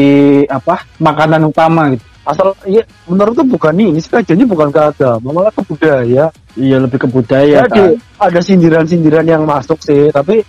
apa 0.51 0.83
makanan 0.99 1.47
utama 1.47 1.95
gitu. 1.95 2.03
Asal 2.23 2.55
ya 2.65 2.79
menurut 3.05 3.35
tuh 3.35 3.43
bukan 3.45 3.75
ini 3.75 3.99
kajiannya 3.99 4.47
bukan 4.47 4.69
ke 4.71 4.81
agama 4.81 5.29
malah 5.33 5.51
ke 5.51 5.63
budaya 5.65 6.31
Iya 6.53 6.77
lebih 6.79 7.01
ke 7.01 7.09
ya, 7.09 7.13
budaya 7.13 7.57
ada 7.65 7.73
kan. 7.73 7.97
ada 8.21 8.41
sindiran-sindiran 8.41 9.25
yang 9.25 9.43
masuk 9.43 9.81
sih 9.81 10.07
tapi 10.09 10.45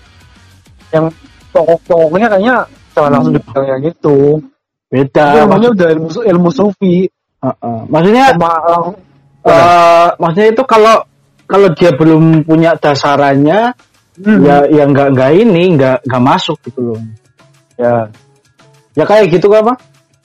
yang 0.91 1.09
pokok-pokoknya 1.49 2.27
kayaknya 2.29 2.55
jangan 2.91 3.01
Hmm. 3.03 3.15
langsung 3.17 3.33
dibilang 3.33 3.65
yang 3.67 3.83
itu 3.83 4.17
Beda. 4.87 5.25
Itu 5.25 5.37
namanya 5.41 5.49
maksud- 5.49 5.73
udah 5.73 5.87
ilmu, 5.89 6.07
ilmu 6.21 6.49
sufi 6.49 6.95
Heeh. 7.41 7.79
Maksudnya 7.89 8.25
sama 8.31 8.51
lang- 8.63 8.97
eh 9.43 10.07
maksudnya 10.15 10.49
itu 10.49 10.63
kalau 10.63 10.95
kalau 11.43 11.67
dia 11.73 11.91
belum 11.91 12.45
punya 12.45 12.71
dasarannya 12.77 13.73
Hmm. 14.15 14.39
ya 14.39 14.63
ya 14.69 14.83
nggak 14.85 15.07
nggak 15.11 15.31
ini 15.35 15.63
nggak 15.73 15.97
nggak 16.05 16.23
masuk 16.23 16.55
gitu 16.63 16.93
loh. 16.93 17.01
ya 17.75 18.05
Ya 18.93 19.03
kayak 19.03 19.33
gitu 19.33 19.49
kan, 19.49 19.65
Pak? 19.65 19.77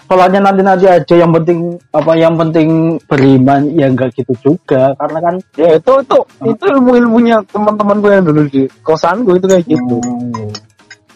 Sholatnya 0.09 0.41
nanti-nanti 0.41 0.89
aja 0.89 1.15
yang 1.21 1.31
penting 1.37 1.77
apa 1.93 2.13
yang 2.17 2.35
penting 2.41 2.97
beriman 3.05 3.69
ya 3.77 3.93
nggak 3.93 4.17
gitu 4.17 4.33
juga 4.41 4.97
karena 4.97 5.19
kan 5.21 5.35
ya 5.53 5.77
itu 5.77 5.93
itu 6.01 6.19
itu 6.49 6.65
ilmu 6.65 6.97
ilmunya 6.97 7.45
teman-teman 7.53 8.01
gue 8.01 8.13
yang 8.17 8.25
dulu 8.25 8.41
di 8.49 8.65
kosan 8.81 9.29
gue 9.29 9.37
itu 9.37 9.47
kayak 9.47 9.65
gitu 9.69 10.01
Hmm. 10.01 10.69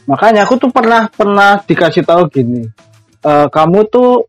Makanya 0.07 0.43
aku 0.43 0.59
tuh 0.59 0.71
pernah 0.75 1.07
pernah 1.07 1.63
dikasih 1.63 2.03
tahu 2.03 2.27
gini, 2.27 2.67
eh, 3.23 3.47
kamu 3.47 3.87
tuh 3.87 4.27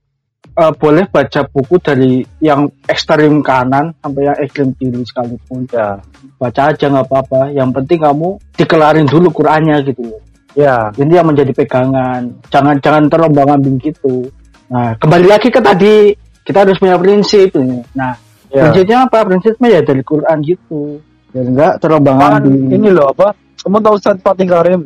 eh, 0.53 0.73
boleh 0.77 1.09
baca 1.09 1.41
buku 1.49 1.81
dari 1.81 2.21
yang 2.37 2.69
ekstrim 2.85 3.41
kanan 3.41 3.89
sampai 3.97 4.21
yang 4.29 4.37
ekstrim 4.37 4.69
kiri 4.77 5.01
sekalipun. 5.01 5.65
ya 5.73 5.97
Baca 6.37 6.61
aja 6.69 6.85
nggak 6.93 7.07
apa-apa. 7.09 7.41
Yang 7.57 7.69
penting 7.81 7.99
kamu 8.05 8.29
dikelarin 8.53 9.07
dulu 9.09 9.33
Qurannya 9.33 9.81
gitu 9.81 10.13
ya 10.53 10.93
Ini 10.93 11.23
yang 11.23 11.27
menjadi 11.33 11.49
pegangan. 11.57 12.37
Jangan 12.53 12.77
jangan 12.77 13.09
terombang 13.09 13.57
ambing 13.57 13.81
gitu. 13.81 14.29
Nah 14.71 14.95
kembali 14.97 15.27
lagi 15.27 15.47
ke 15.49 15.59
tadi 15.59 16.13
kita 16.43 16.63
harus 16.63 16.77
punya 16.77 16.95
prinsip. 16.95 17.51
Nah 17.95 18.13
ya 18.47 18.69
prinsipnya 18.69 18.97
apa? 19.07 19.17
Prinsipnya 19.25 19.69
ya 19.69 19.81
dari 19.81 20.03
Quran 20.03 20.37
gitu. 20.43 20.99
Ya 21.33 21.41
enggak 21.41 21.73
terombang 21.81 22.17
kan 22.21 22.45
ambing. 22.45 22.77
ini 22.77 22.89
loh 22.93 23.09
apa 23.09 23.33
kamu 23.65 23.81
tahu 23.81 23.95
Ustaz 23.97 24.21
Fatih 24.21 24.45
Karim 24.45 24.81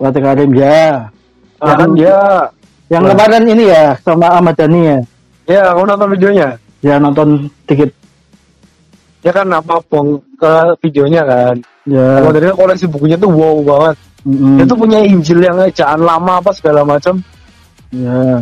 Fatih 0.00 0.22
Karim 0.24 0.50
ya. 0.56 1.04
ya 1.60 1.72
kan 1.76 1.90
dia 1.92 2.16
Yang 2.88 3.02
Wah. 3.04 3.10
kemarin 3.12 3.42
ini 3.48 3.64
ya 3.68 3.84
sama 4.00 4.26
Ahmad 4.32 4.56
Dhani 4.56 4.80
ya. 4.88 4.98
ya 5.44 5.62
kamu 5.76 5.84
nonton 5.84 6.08
videonya 6.16 6.48
Ya 6.80 6.94
nonton 6.96 7.28
dikit. 7.68 7.92
ya 9.20 9.30
kan 9.30 9.46
apa 9.52 9.78
pong 9.86 10.16
ke 10.34 10.52
videonya 10.80 11.22
kan 11.22 11.56
Ya. 11.82 12.22
kalau 12.22 12.30
dari 12.30 12.46
koleksi 12.48 12.86
bukunya 12.86 13.18
tuh 13.18 13.26
wow 13.28 13.58
banget 13.60 13.96
mm, 14.22 14.54
dia 14.54 14.64
tuh 14.64 14.78
punya 14.78 14.98
Injil 15.02 15.42
yang 15.42 15.58
ejaan 15.60 16.00
lama 16.00 16.38
apa 16.38 16.50
segala 16.54 16.86
macam 16.86 17.20
Ya. 17.92 18.40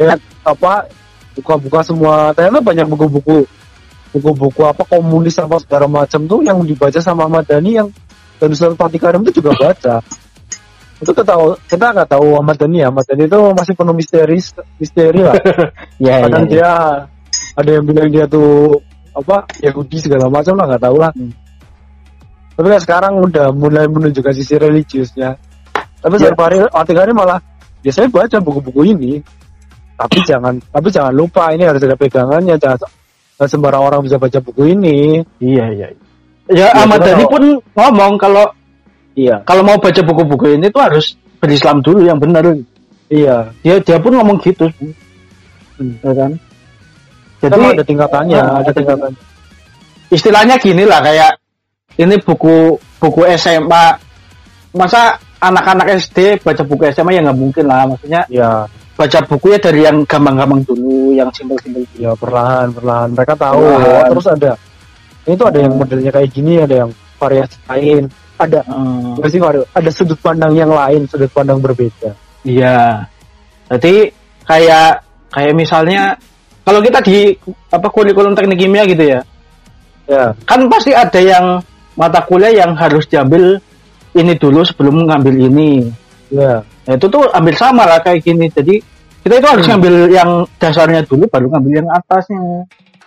Ya 0.00 0.16
apa 0.48 0.88
buka-buka 1.36 1.84
semua 1.84 2.32
ternyata 2.32 2.64
banyak 2.64 2.86
buku-buku 2.88 3.44
buku-buku 4.10 4.60
apa 4.64 4.82
komunis 4.88 5.36
apa 5.38 5.60
segala 5.60 5.86
macam 5.86 6.24
tuh 6.24 6.40
yang 6.42 6.58
dibaca 6.64 6.98
sama 6.98 7.28
Ahmad 7.28 7.44
Dhani 7.46 7.78
yang 7.78 7.88
dan 8.40 8.48
Ustaz 8.50 8.72
Fatih 8.74 8.98
Karim 8.98 9.20
itu 9.28 9.38
juga 9.44 9.52
baca 9.54 10.00
itu 11.00 11.10
kita 11.12 11.24
tahu 11.24 11.56
kita 11.68 11.84
nggak 11.92 12.08
tahu 12.10 12.40
Ahmad 12.40 12.56
Dhani 12.56 12.80
ya 12.82 12.88
Ahmad 12.88 13.04
Dhani 13.04 13.28
itu 13.28 13.38
masih 13.52 13.74
penuh 13.76 13.94
misteri 13.94 14.38
misteri 14.80 15.20
lah 15.20 15.36
Ya, 16.02 16.24
kadang 16.26 16.48
ya, 16.48 16.48
ya. 16.48 16.52
dia 16.56 16.70
ada 17.60 17.70
yang 17.70 17.84
bilang 17.84 18.08
dia 18.08 18.24
tuh 18.24 18.80
apa 19.12 19.44
Yahudi 19.60 20.00
segala 20.00 20.32
macam 20.32 20.56
lah 20.56 20.64
nggak 20.64 20.82
tahu 20.82 20.96
lah 20.96 21.12
Hmm. 21.12 21.32
tapi 22.56 22.66
kan 22.76 22.80
sekarang 22.82 23.12
udah 23.20 23.52
mulai 23.56 23.84
menunjukkan 23.88 24.32
sisi 24.36 24.56
religiusnya 24.56 25.36
tapi 26.00 26.16
Ya. 26.16 26.32
yeah. 26.32 26.34
Fatih 26.34 26.60
Fatih 26.72 26.94
Karim 26.96 27.16
malah 27.16 27.38
ya 27.84 27.92
saya 27.92 28.08
baca 28.08 28.36
buku-buku 28.40 28.92
ini 28.96 29.20
tapi 30.00 30.16
jangan 30.24 30.54
tapi 30.72 30.88
jangan 30.88 31.12
lupa 31.12 31.52
ini 31.52 31.68
harus 31.68 31.84
ada 31.84 31.92
pegangannya 31.92 32.56
jangan 32.56 32.80
sembarang 33.44 33.82
orang 33.84 34.00
bisa 34.00 34.16
baca 34.16 34.40
buku 34.40 34.72
ini 34.72 35.20
Iya, 35.40 35.64
iya. 35.76 35.86
Ya, 35.92 35.96
Ya, 36.50 36.66
Ahmad 36.74 37.04
Dhani 37.04 37.24
pun 37.28 37.44
ngomong 37.76 38.16
kalau 38.16 38.48
iya 39.12 39.44
kalau 39.44 39.60
mau 39.60 39.76
baca 39.76 40.00
buku-buku 40.00 40.56
ini 40.56 40.72
tuh 40.72 40.80
harus 40.80 41.14
berislam 41.36 41.84
dulu 41.84 42.00
yang 42.04 42.16
benar. 42.16 42.42
iya 43.12 43.52
Dia 43.60 43.76
dia 43.80 44.00
pun 44.00 44.16
ngomong 44.16 44.40
gitu. 44.40 44.66
Hmm. 45.76 45.94
Ya 46.00 46.12
kan? 46.16 46.32
jadi 47.40 47.56
Jadi 47.56 47.72
ada 47.76 47.84
tingkatannya 47.84 48.40
Ah, 48.40 48.56
ada 48.60 48.72
tingkatan 48.72 49.12
istilahnya 50.10 50.58
gini 50.58 50.84
lah 50.84 51.00
kayak 51.00 51.38
ini 51.96 52.18
buku 52.20 52.74
buku 52.98 53.20
SMA 53.38 53.84
masa 54.74 55.16
anak-anak 55.40 55.96
SD 56.02 56.42
baca 56.44 56.62
buku 56.66 56.90
SMA 56.92 57.16
ya 57.16 57.20
nggak 57.24 57.38
mungkin 57.38 57.64
lah 57.64 57.86
maksudnya 57.88 58.26
ya 58.28 58.66
baca 59.00 59.18
buku 59.24 59.56
ya 59.56 59.58
dari 59.64 59.80
yang 59.88 60.04
gampang-gampang 60.04 60.60
dulu, 60.68 61.16
yang 61.16 61.32
simpel-simpel 61.32 61.88
ya 61.96 62.12
perlahan 62.12 62.68
perlahan 62.76 63.08
mereka 63.16 63.32
tahu 63.32 63.64
Perlahan. 63.64 63.96
oh, 63.96 64.04
terus 64.12 64.26
ada 64.28 64.52
itu 65.24 65.42
ada 65.48 65.58
yang 65.64 65.72
modelnya 65.72 66.10
kayak 66.12 66.28
gini 66.28 66.60
ada 66.60 66.74
yang 66.84 66.90
variasi 67.16 67.56
lain 67.64 68.02
ada 68.36 68.60
nggak 69.16 69.28
sih 69.32 69.40
ada 69.72 69.90
sudut 69.92 70.20
pandang 70.20 70.52
yang 70.52 70.68
lain 70.68 71.08
sudut 71.08 71.32
pandang 71.32 71.60
berbeda 71.64 72.12
Iya. 72.44 73.04
Jadi 73.68 74.08
kayak 74.48 75.04
kayak 75.30 75.54
misalnya 75.54 76.16
kalau 76.64 76.80
kita 76.80 76.98
di 77.04 77.36
apa 77.70 77.86
kurikulum 77.92 78.32
teknik 78.34 78.58
kimia 78.66 78.88
gitu 78.88 79.04
ya, 79.16 79.20
ya 80.08 80.32
kan 80.48 80.66
pasti 80.66 80.96
ada 80.96 81.20
yang 81.20 81.60
mata 81.94 82.24
kuliah 82.24 82.64
yang 82.64 82.72
harus 82.74 83.06
diambil 83.06 83.60
ini 84.16 84.34
dulu 84.34 84.64
sebelum 84.66 85.06
ngambil 85.06 85.36
ini. 85.50 85.86
ya 86.32 86.62
Nah, 86.88 86.98
itu 86.98 87.06
tuh 87.06 87.22
ambil 87.30 87.54
sama 87.54 87.86
lah 87.86 88.02
kayak 88.02 88.24
gini. 88.24 88.50
Jadi 88.50 88.82
kita 89.20 89.34
itu 89.36 89.46
harus 89.46 89.64
Hmm. 89.64 89.72
ngambil 89.76 89.94
yang 90.10 90.30
dasarnya 90.56 91.00
dulu 91.04 91.24
baru 91.28 91.46
ngambil 91.48 91.72
yang 91.78 91.88
atasnya. 91.90 92.40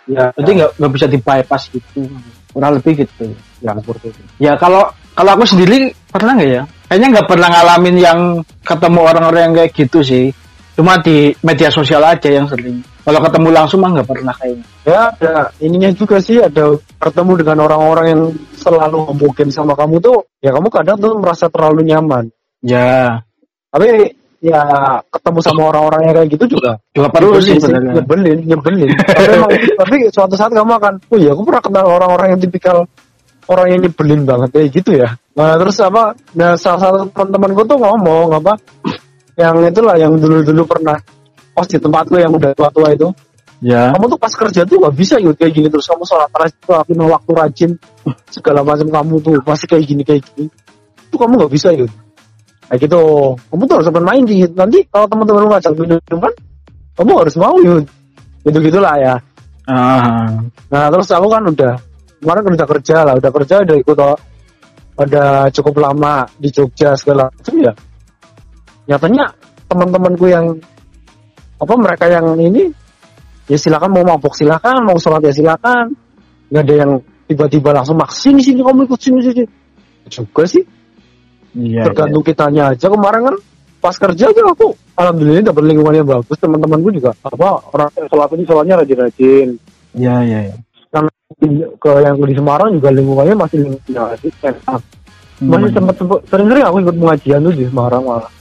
ya 0.04 0.28
Jadi 0.36 0.50
nggak 0.60 0.72
nggak 0.78 0.92
bisa 0.92 1.06
di 1.08 1.18
bypass 1.18 1.64
gitu. 1.70 2.04
Kurang 2.52 2.78
lebih 2.78 3.02
gitu. 3.02 3.32
ya 3.64 3.72
seperti 3.74 4.12
itu 4.12 4.22
Ya 4.38 4.54
kalau 4.56 4.84
kalau 5.16 5.32
aku 5.34 5.48
sendiri 5.48 5.90
pernah 6.08 6.36
nggak 6.36 6.52
ya? 6.52 6.64
Kayaknya 6.86 7.08
nggak 7.16 7.28
pernah 7.28 7.48
ngalamin 7.50 7.96
yang 7.98 8.20
ketemu 8.62 9.00
orang-orang 9.02 9.42
yang 9.48 9.54
kayak 9.56 9.72
gitu 9.74 10.00
sih. 10.04 10.26
Cuma 10.74 10.98
di 11.00 11.32
media 11.40 11.70
sosial 11.70 12.02
aja 12.02 12.28
yang 12.28 12.46
sering. 12.46 12.82
Kalau 13.04 13.20
ketemu 13.20 13.48
langsung 13.52 13.80
mah 13.80 13.92
nggak 13.94 14.10
pernah 14.10 14.34
kayaknya. 14.34 14.66
ya 14.84 15.00
ada 15.10 15.34
ininya 15.60 15.90
juga 15.92 16.20
sih 16.20 16.40
ada 16.40 16.72
bertemu 17.00 17.32
dengan 17.40 17.58
orang-orang 17.64 18.06
yang 18.10 18.22
selalu 18.54 19.12
mungkin 19.14 19.48
sama 19.48 19.72
kamu 19.74 20.00
tuh 20.00 20.24
ya 20.40 20.52
kamu 20.52 20.68
kadang 20.68 20.98
tuh 21.00 21.16
merasa 21.16 21.48
terlalu 21.48 21.88
nyaman 21.88 22.28
Ya, 22.60 23.20
tapi 23.70 24.16
ya 24.44 24.60
ketemu 25.08 25.40
sama 25.40 25.72
orang-orang 25.72 26.02
yang 26.04 26.14
kayak 26.20 26.30
gitu 26.36 26.60
juga 26.60 26.76
juga 26.92 27.08
perlu 27.08 27.40
sih 27.40 27.56
sebenarnya. 27.56 28.04
nyebelin 28.04 28.40
nyebelin. 28.44 28.92
Tapi, 29.08 29.32
emang, 29.40 29.52
tapi 29.80 29.96
suatu 30.12 30.36
saat 30.36 30.52
kamu 30.52 30.74
akan 30.76 30.94
oh 31.08 31.18
iya 31.18 31.32
aku 31.32 31.48
pernah 31.48 31.64
kenal 31.64 31.86
orang-orang 31.88 32.36
yang 32.36 32.42
tipikal 32.44 32.78
orang 33.48 33.68
yang 33.72 33.80
nyebelin 33.88 34.28
banget 34.28 34.50
kayak 34.52 34.70
gitu 34.76 35.00
ya. 35.00 35.16
Nah 35.40 35.56
terus 35.56 35.80
apa 35.80 36.12
nah 36.36 36.60
salah 36.60 36.80
satu 36.84 37.08
teman-temanku 37.16 37.64
tuh 37.64 37.80
ngomong 37.80 38.36
apa 38.36 38.60
yang 39.40 39.56
itulah 39.64 39.96
yang 39.96 40.12
dulu-dulu 40.20 40.68
pernah 40.68 41.00
pas 41.56 41.64
di 41.64 41.80
tempatku 41.80 42.20
yang 42.20 42.36
udah 42.36 42.52
tua-tua 42.52 42.92
itu 42.92 43.10
Ya, 43.64 43.96
kamu 43.96 44.12
tuh 44.12 44.20
pas 44.20 44.34
kerja 44.36 44.68
tuh 44.68 44.76
gak 44.76 44.92
bisa 44.92 45.16
yuk 45.24 45.40
kayak 45.40 45.56
gini 45.56 45.72
terus 45.72 45.88
kamu 45.88 46.04
sholat 46.04 46.28
rajin 46.36 47.00
waktu 47.00 47.32
rajin 47.32 47.72
segala 48.28 48.60
macam 48.60 48.92
kamu 48.92 49.24
tuh 49.24 49.40
masih 49.40 49.72
kayak 49.72 49.88
gini 49.88 50.04
kayak 50.04 50.20
gini. 50.36 50.52
Itu 51.08 51.16
kamu 51.16 51.48
gak 51.48 51.54
bisa 51.56 51.72
yuk 51.72 51.88
kayak 52.70 52.80
gitu. 52.88 53.04
Kamu 53.52 53.64
tuh 53.68 53.76
harus 53.80 53.90
open 53.90 54.06
minded 54.06 54.52
nanti 54.56 54.80
kalau 54.88 55.06
teman-teman 55.10 55.52
ngajak 55.52 55.74
minuman 55.76 56.34
kamu 56.94 57.12
harus 57.18 57.36
mau 57.42 57.56
yuk 57.60 57.84
gitu 58.44 58.58
gitulah 58.60 58.96
ya. 59.00 59.16
Ah, 59.64 60.44
nah 60.68 60.92
terus 60.92 61.08
aku 61.16 61.32
kan 61.32 61.44
udah 61.48 61.74
kemarin 62.20 62.42
kan 62.44 62.54
udah 62.60 62.68
kerja 62.76 62.98
lah. 63.08 63.14
Udah 63.16 63.32
kerja 63.32 63.56
udah 63.64 63.76
ikut 63.80 63.98
ada 64.94 65.50
cukup 65.50 65.76
lama 65.82 66.28
di 66.38 66.50
Jogja 66.54 66.94
segala 66.94 67.32
macam 67.32 67.56
ya. 67.64 67.74
Nyatanya 68.92 69.26
teman-temanku 69.72 70.26
yang 70.28 70.46
apa 71.58 71.74
mereka 71.80 72.06
yang 72.12 72.36
ini 72.36 72.68
ya 73.48 73.56
silakan 73.56 73.96
mau 73.96 74.04
mabok 74.04 74.36
silakan. 74.36 74.84
Mau 74.84 75.00
sholat 75.00 75.24
ya 75.24 75.34
silakan. 75.34 75.96
Nggak 76.52 76.64
ada 76.68 76.76
yang 76.76 76.92
tiba-tiba 77.26 77.70
langsung 77.72 77.96
maks 77.96 78.28
sini 78.28 78.44
sini 78.44 78.60
kamu 78.62 78.86
ikut 78.86 79.00
sini 79.00 79.20
sini. 79.24 79.44
Juga 80.12 80.44
sih 80.44 80.83
iya. 81.56 81.84
tergantung 81.86 82.24
kitanya 82.24 82.74
aja 82.74 82.86
kemarin 82.88 83.22
kan 83.28 83.36
pas 83.80 83.96
kerja 83.96 84.32
aja 84.32 84.42
aku 84.48 84.72
alhamdulillah 84.96 85.44
dapat 85.44 85.64
lingkungan 85.68 85.96
yang 85.96 86.08
bagus 86.08 86.38
teman-temanku 86.38 86.90
juga 86.92 87.12
apa 87.22 87.48
orang 87.70 87.90
sholat 88.08 88.30
ini 88.34 88.44
sholatnya 88.46 88.76
rajin-rajin 88.80 89.50
Iya, 89.94 90.16
iya, 90.26 90.40
iya. 90.50 90.56
di- 91.38 91.66
ke 91.78 91.92
yang 92.02 92.18
di 92.18 92.34
Semarang 92.34 92.74
juga 92.74 92.90
lingkungannya 92.90 93.36
masih 93.38 93.58
lingkungan 93.62 93.86
enak. 93.90 94.10
Masih 95.44 95.70
Hmm. 95.70 95.70
sempat 95.70 95.96
sempat 95.98 96.20
sering-sering 96.30 96.66
aku 96.66 96.78
ikut 96.82 96.96
pengajian 96.98 97.40
tuh 97.42 97.54
di 97.54 97.66
Semarang 97.66 98.02
malah. 98.02 98.32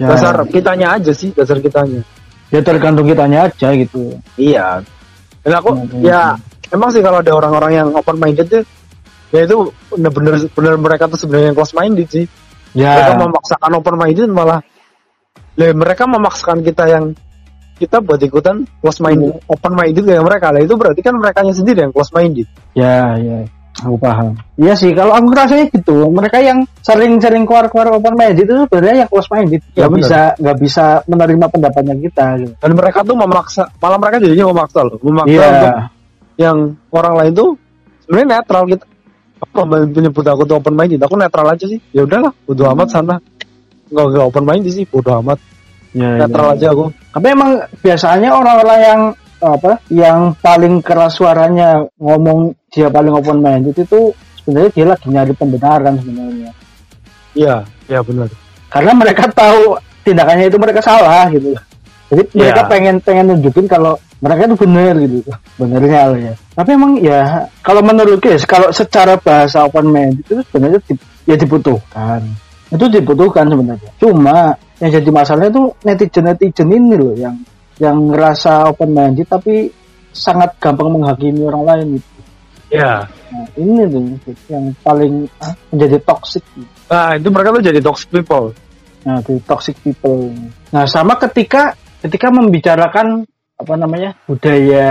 Ya, 0.00 0.08
Dasar 0.12 0.36
kitanya 0.46 0.96
aja 0.96 1.12
sih, 1.12 1.28
dasar 1.32 1.60
kitanya. 1.60 2.00
ya 2.48 2.60
tergantung 2.60 3.04
kitanya 3.04 3.48
aja 3.48 3.68
gitu. 3.72 4.12
Iya. 4.36 4.84
Dan 5.40 5.52
aku 5.56 5.72
Hmm. 5.72 6.04
ya 6.04 6.36
emang 6.68 6.88
sih 6.88 7.00
kalau 7.00 7.20
ada 7.20 7.32
orang-orang 7.32 7.72
yang 7.74 7.88
open 7.92 8.16
minded 8.16 8.48
tuh 8.48 8.64
ya 9.32 9.40
itu 9.42 9.56
bener-bener 9.90 10.34
bener 10.52 10.74
mereka 10.78 11.08
tuh 11.08 11.18
sebenarnya 11.18 11.50
yang 11.50 11.58
close 11.58 11.74
minded 11.74 12.08
sih. 12.08 12.26
Mereka 12.72 13.12
Ya, 13.12 13.20
memaksakan 13.20 13.70
open 13.76 13.96
minded 14.00 14.28
malah 14.32 14.60
lah, 15.52 15.72
mereka 15.76 16.08
memaksakan 16.08 16.64
kita 16.64 16.88
yang 16.88 17.04
kita 17.76 18.00
buat 18.00 18.20
ikutan 18.22 18.64
close 18.80 19.02
minded, 19.02 19.36
open 19.44 19.72
minded 19.76 20.04
kayak 20.06 20.24
mereka. 20.24 20.48
Lah 20.54 20.60
itu 20.64 20.74
berarti 20.78 21.00
kan 21.04 21.12
mereka 21.18 21.44
sendiri 21.52 21.84
yang 21.88 21.92
close 21.92 22.12
minded. 22.14 22.46
ya, 22.72 23.16
ya. 23.18 23.44
Aku 23.80 23.96
paham. 23.96 24.36
Iya 24.60 24.76
sih, 24.76 24.92
kalau 24.92 25.16
aku 25.16 25.32
rasanya 25.32 25.64
gitu. 25.72 26.04
Mereka 26.12 26.44
yang 26.44 26.60
sering-sering 26.84 27.48
keluar-keluar 27.48 27.96
open 27.96 28.14
minded 28.14 28.44
itu 28.44 28.54
sebenarnya 28.68 29.04
yang 29.04 29.10
close 29.10 29.32
minded. 29.32 29.60
Ya, 29.72 29.84
Gak 29.84 29.90
benar. 29.90 29.98
bisa, 29.98 30.20
nggak 30.38 30.56
bisa 30.60 30.84
menerima 31.08 31.46
pendapatnya 31.48 31.94
kita. 31.96 32.26
Gitu. 32.44 32.52
Dan 32.60 32.70
mereka 32.76 32.98
tuh 33.00 33.16
memaksa, 33.16 33.64
malah 33.80 33.96
mereka 33.98 34.16
jadinya 34.20 34.46
memaksa 34.52 34.78
loh, 34.84 35.00
memaksa 35.00 35.32
Iya. 35.32 35.48
untuk 35.48 35.72
yang 36.36 36.56
orang 36.92 37.14
lain 37.16 37.32
tuh 37.32 37.48
sebenarnya 38.04 38.28
netral 38.38 38.62
gitu. 38.68 38.84
Apa 39.42 39.66
menyebut 39.66 40.22
aku 40.22 40.46
tuh 40.46 40.62
open 40.62 40.78
minded? 40.78 41.02
Aku 41.02 41.18
netral 41.18 41.50
aja 41.50 41.66
sih. 41.66 41.82
Ya 41.90 42.06
udahlah, 42.06 42.30
bodo 42.46 42.62
amat 42.70 42.88
sana. 42.94 43.18
Enggak 43.90 44.06
enggak 44.14 44.24
open 44.30 44.44
minded 44.46 44.72
sih, 44.72 44.84
bodo 44.86 45.10
amat. 45.18 45.38
Ya, 45.92 46.24
Netral 46.24 46.56
aja 46.56 46.66
aku. 46.72 46.88
Tapi 47.12 47.26
emang 47.28 47.50
biasanya 47.84 48.30
orang-orang 48.32 48.80
yang 48.80 49.00
apa, 49.42 49.72
yang 49.90 50.18
paling 50.38 50.80
keras 50.80 51.18
suaranya 51.18 51.82
ngomong 51.98 52.54
dia 52.70 52.88
paling 52.88 53.12
open 53.12 53.42
minded 53.42 53.74
itu 53.74 54.14
sebenarnya 54.40 54.70
dia 54.72 54.86
lagi 54.86 55.06
nyari 55.10 55.32
pembenaran 55.34 55.98
sebenarnya. 55.98 56.50
Iya, 57.34 57.56
iya 57.90 58.00
benar. 58.00 58.30
Karena 58.72 58.92
mereka 58.96 59.28
tahu 59.28 59.76
tindakannya 60.06 60.48
itu 60.48 60.56
mereka 60.56 60.80
salah 60.80 61.28
gitu. 61.28 61.52
Jadi 62.12 62.28
mereka 62.36 62.60
Ya. 62.60 62.68
pengen 62.68 62.96
pengen 63.00 63.24
nunjukin 63.32 63.64
kalau 63.64 63.96
mereka 64.20 64.44
itu 64.44 64.56
benar 64.60 64.94
gitu. 65.00 65.32
Benernya 65.64 66.00
loh 66.12 66.20
ya. 66.20 66.34
Tapi 66.52 66.70
emang 66.76 66.92
ya 67.00 67.48
kalau 67.64 67.80
menurut 67.80 68.20
guys, 68.20 68.44
kalau 68.44 68.68
secara 68.68 69.16
bahasa 69.16 69.64
open 69.64 69.88
minded 69.88 70.20
itu 70.28 70.44
sebenarnya 70.52 70.78
di- 70.84 71.08
ya 71.24 71.40
dibutuhkan. 71.40 72.20
Itu 72.68 72.84
dibutuhkan 72.92 73.48
sebenarnya. 73.48 73.90
Cuma 73.96 74.52
yang 74.76 74.90
jadi 74.92 75.08
masalah 75.08 75.48
itu 75.48 75.72
netizen-netizen 75.88 76.68
ini 76.68 76.94
loh 77.00 77.16
yang 77.16 77.36
yang 77.80 77.96
ngerasa 78.12 78.68
open 78.68 78.92
minded 78.92 79.24
tapi 79.24 79.72
sangat 80.12 80.52
gampang 80.60 80.92
menghakimi 80.92 81.48
orang 81.48 81.64
lain 81.64 81.86
gitu. 81.96 82.08
Iya. 82.72 83.08
Nah, 83.32 83.46
ini 83.56 83.88
tuh 83.88 84.04
yang 84.52 84.76
paling 84.84 85.24
ah, 85.40 85.56
menjadi 85.72 85.96
toxic 86.04 86.44
gitu. 86.52 86.68
Nah, 86.92 87.16
itu 87.16 87.28
mereka 87.32 87.48
tuh 87.56 87.64
jadi 87.64 87.80
toxic 87.80 88.08
people. 88.12 88.52
Nah, 89.08 89.16
itu 89.24 89.32
toxic 89.48 89.76
people. 89.80 90.28
Nah, 90.68 90.84
sama 90.84 91.16
ketika 91.16 91.72
ketika 92.02 92.34
membicarakan 92.34 93.22
apa 93.62 93.74
namanya 93.78 94.10
budaya 94.26 94.86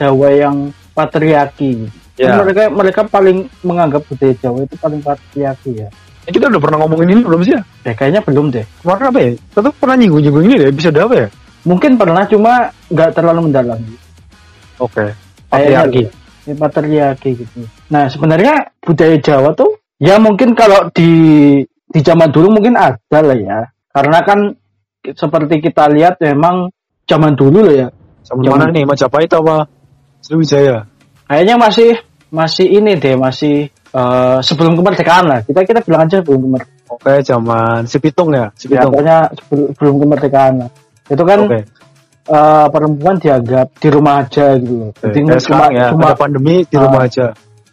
Jawa 0.00 0.28
yang 0.32 0.56
patriarki. 0.96 1.86
Ya. 2.18 2.34
Mereka 2.40 2.72
mereka 2.72 3.00
paling 3.06 3.46
menganggap 3.62 4.02
budaya 4.08 4.34
Jawa 4.40 4.64
itu 4.64 4.74
paling 4.80 5.00
patriarki 5.04 5.84
ya. 5.84 5.88
Eh, 6.26 6.32
kita 6.32 6.50
udah 6.50 6.60
pernah 6.60 6.78
ngomongin 6.84 7.08
ini 7.14 7.22
belum 7.24 7.40
sih 7.44 7.52
ya? 7.56 7.62
Ya 7.84 7.92
kayaknya 7.94 8.20
belum 8.24 8.52
deh. 8.52 8.64
Kemarin 8.84 9.04
apa 9.08 9.18
ya? 9.20 9.30
Kita 9.36 9.60
tuh 9.64 9.72
pernah 9.76 9.96
nyinggung-nyinggung 9.96 10.44
ini 10.44 10.54
deh, 10.60 10.68
episode 10.72 10.98
apa 10.98 11.14
ya? 11.14 11.28
Mungkin 11.64 11.92
pernah 11.96 12.22
cuma 12.28 12.52
nggak 12.92 13.10
terlalu 13.12 13.40
mendalam. 13.48 13.80
Oke. 14.80 15.04
Kayaknya 15.48 15.80
Patriarki. 15.84 16.02
Ya, 16.48 16.54
patriarki 16.56 17.30
gitu. 17.44 17.60
Nah, 17.92 18.08
sebenarnya 18.08 18.54
budaya 18.80 19.16
Jawa 19.20 19.52
tuh 19.52 19.80
ya 20.00 20.16
mungkin 20.16 20.52
kalau 20.56 20.88
di 20.92 21.10
di 21.64 22.00
zaman 22.04 22.28
dulu 22.28 22.60
mungkin 22.60 22.76
ada 22.76 23.18
lah 23.20 23.36
ya. 23.36 23.60
Karena 23.92 24.18
kan 24.24 24.52
seperti 25.14 25.60
kita 25.60 25.88
lihat 25.88 26.18
memang 26.20 26.68
zaman 27.04 27.32
dulu 27.32 27.64
lah 27.64 27.74
ya. 27.74 27.88
Sama 28.26 28.44
Zaman- 28.44 28.68
mana 28.68 28.74
nih? 28.74 28.84
Majapahit 28.84 29.30
apa? 29.32 29.64
Sriwijaya. 30.20 30.84
Kayaknya 31.28 31.56
masih 31.56 31.90
masih 32.28 32.66
ini 32.68 32.92
deh, 33.00 33.16
masih 33.16 33.68
eh, 33.72 34.38
sebelum 34.44 34.76
kemerdekaan 34.76 35.24
lah. 35.24 35.40
Kita 35.44 35.64
kita 35.64 35.80
bilang 35.80 36.04
aja 36.04 36.20
sebelum 36.20 36.44
kemerdekaan. 36.44 36.76
Oke, 36.88 37.14
zaman 37.20 37.84
si 37.84 37.96
Pitung 38.00 38.32
ya, 38.32 38.48
si 38.56 38.64
Ya, 38.68 38.84
pokoknya 38.84 39.28
sebelum, 39.36 39.96
kemerdekaan 40.00 40.52
lah. 40.64 40.70
Itu 41.08 41.20
kan 41.24 41.44
Oke. 41.48 41.60
eh, 42.28 42.66
perempuan 42.68 43.16
dianggap 43.16 43.72
di 43.76 43.88
rumah 43.88 44.24
aja 44.24 44.56
gitu 44.60 44.74
loh. 44.76 44.90
Jadi 45.00 45.18
Kayak 45.24 45.40
sekarang 45.40 45.72
ya, 45.72 45.86
cuma, 45.92 46.04
ada 46.12 46.16
pandemi 46.16 46.56
di 46.64 46.76
rumah 46.76 47.02
Ah. 47.04 47.08
aja. 47.08 47.26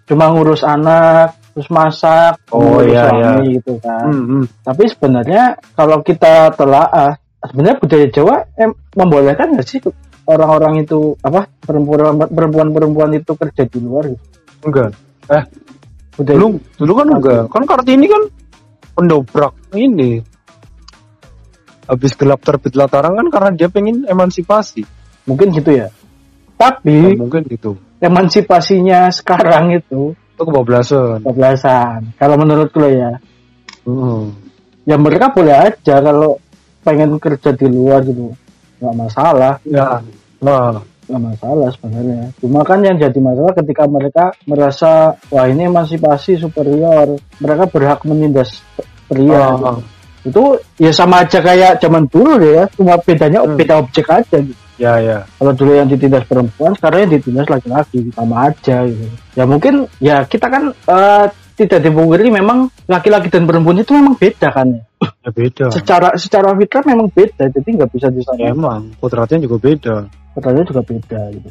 cuma 0.06 0.30
ngurus 0.30 0.62
anak, 0.62 1.34
terus 1.50 1.65
masak, 1.74 2.38
Oh, 2.54 2.62
ngurus 2.62 2.93
iya, 2.93 3.10
suami 3.10 3.58
gitu 3.58 3.74
kan. 3.82 4.06
Hmm, 4.06 4.24
hmm. 4.30 4.43
Tapi 4.62 4.84
sebenarnya 4.86 5.43
kalau 5.74 5.98
kita 6.06 6.54
telaah, 6.54 7.17
sebenarnya 7.49 7.77
budaya 7.79 8.08
Jawa 8.10 8.36
em, 8.55 8.71
membolehkan 8.93 9.47
nggak 9.53 9.67
sih 9.67 9.79
orang-orang 10.25 10.81
itu 10.81 11.13
apa 11.21 11.45
perempuan 11.62 12.17
perempuan-perempuan 12.17 13.12
itu 13.13 13.31
kerja 13.34 13.63
di 13.65 13.77
luar 13.79 14.10
gitu? 14.10 14.23
Enggak. 14.65 14.89
Eh, 15.29 15.43
Budaya, 16.15 16.38
dulu 16.39 16.47
dulu 16.79 16.91
kan 16.95 17.08
enggak. 17.12 17.43
Kan 17.51 17.63
Kartini 17.67 18.08
kan 18.08 18.21
pendobrak 18.95 19.53
ini. 19.73 20.23
habis 21.86 22.17
gelap 22.17 22.41
terbitlah 22.41 22.89
terang 22.89 23.13
kan 23.13 23.27
karena 23.29 23.49
dia 23.53 23.69
pengen 23.69 24.10
emansipasi. 24.10 24.81
mungkin 25.25 25.53
gitu 25.53 25.69
ya 25.69 25.89
tapi 26.55 27.13
mungkin 27.13 27.45
gitu. 27.45 27.77
emansipasinya 28.01 29.10
sekarang 29.10 29.73
itu 29.73 30.17
Itu 30.34 30.41
kebablasan. 30.45 31.21
kebablasan 31.21 32.13
kalau 32.17 32.36
menurutku 32.38 32.77
lo 32.77 32.89
ya 32.89 33.12
Hmm. 33.86 34.34
ya 34.81 34.97
mereka 34.97 35.29
boleh 35.29 35.53
aja 35.53 36.01
kalau 36.01 36.41
pengen 36.86 37.17
kerja 37.17 37.50
di 37.52 37.65
luar 37.65 38.06
gitu 38.06 38.30
nggak 38.78 38.95
masalah 38.95 39.58
Ya. 39.65 39.98
Nah, 40.39 40.78
nggak 41.06 41.21
masalah 41.21 41.69
sebenarnya 41.69 42.30
cuma 42.38 42.62
kan 42.62 42.82
yang 42.82 42.98
jadi 42.98 43.17
masalah 43.17 43.54
ketika 43.54 43.84
mereka 43.86 44.26
merasa 44.45 44.91
wah 45.30 45.45
ini 45.45 45.65
emansipasi 45.65 46.38
superior 46.38 47.17
mereka 47.38 47.63
berhak 47.69 48.02
menindas 48.06 48.62
pria 49.06 49.54
Ah, 49.54 49.78
ah. 49.78 49.78
itu 50.26 50.43
ya 50.78 50.89
sama 50.89 51.21
aja 51.21 51.38
kayak 51.41 51.78
zaman 51.78 52.10
dulu 52.10 52.41
ya 52.41 52.65
cuma 52.74 52.98
bedanya 52.98 53.45
Hmm. 53.45 53.54
beda 53.54 53.86
objek 53.86 54.06
aja 54.10 54.38
gitu. 54.41 54.58
ya 54.82 54.98
ya. 54.98 55.17
kalau 55.38 55.54
dulu 55.54 55.71
yang 55.78 55.86
ditindas 55.86 56.26
perempuan 56.26 56.74
sekarang 56.74 57.06
yang 57.06 57.13
ditindas 57.21 57.48
laki-laki 57.48 58.00
sama 58.12 58.50
aja 58.50 58.78
gitu 58.89 59.06
ya 59.38 59.43
mungkin 59.45 59.86
ya 60.02 60.26
kita 60.26 60.50
kan 60.50 60.74
eh, 60.74 61.26
tidak 61.56 61.86
dipungkiri 61.86 62.34
memang 62.34 62.67
laki-laki 62.89 63.30
dan 63.30 63.45
perempuan 63.45 63.78
itu 63.80 63.93
memang 63.93 64.17
beda 64.17 64.50
kan 64.52 64.67
ya 64.74 64.82
Ya 65.22 65.32
beda. 65.32 65.65
secara 65.70 66.08
secara 66.15 66.54
fitrah 66.54 66.84
memang 66.84 67.08
beda 67.10 67.44
jadi 67.48 67.70
nggak 67.76 67.89
bisa 67.91 68.08
Ya, 68.08 68.13
disamakan 68.13 68.52
emang 68.52 68.82
kodratnya 68.98 69.38
juga 69.41 69.58
beda. 69.60 69.96
Fitrahnya 70.32 70.63
juga 70.63 70.82
beda 70.82 71.22
gitu 71.32 71.50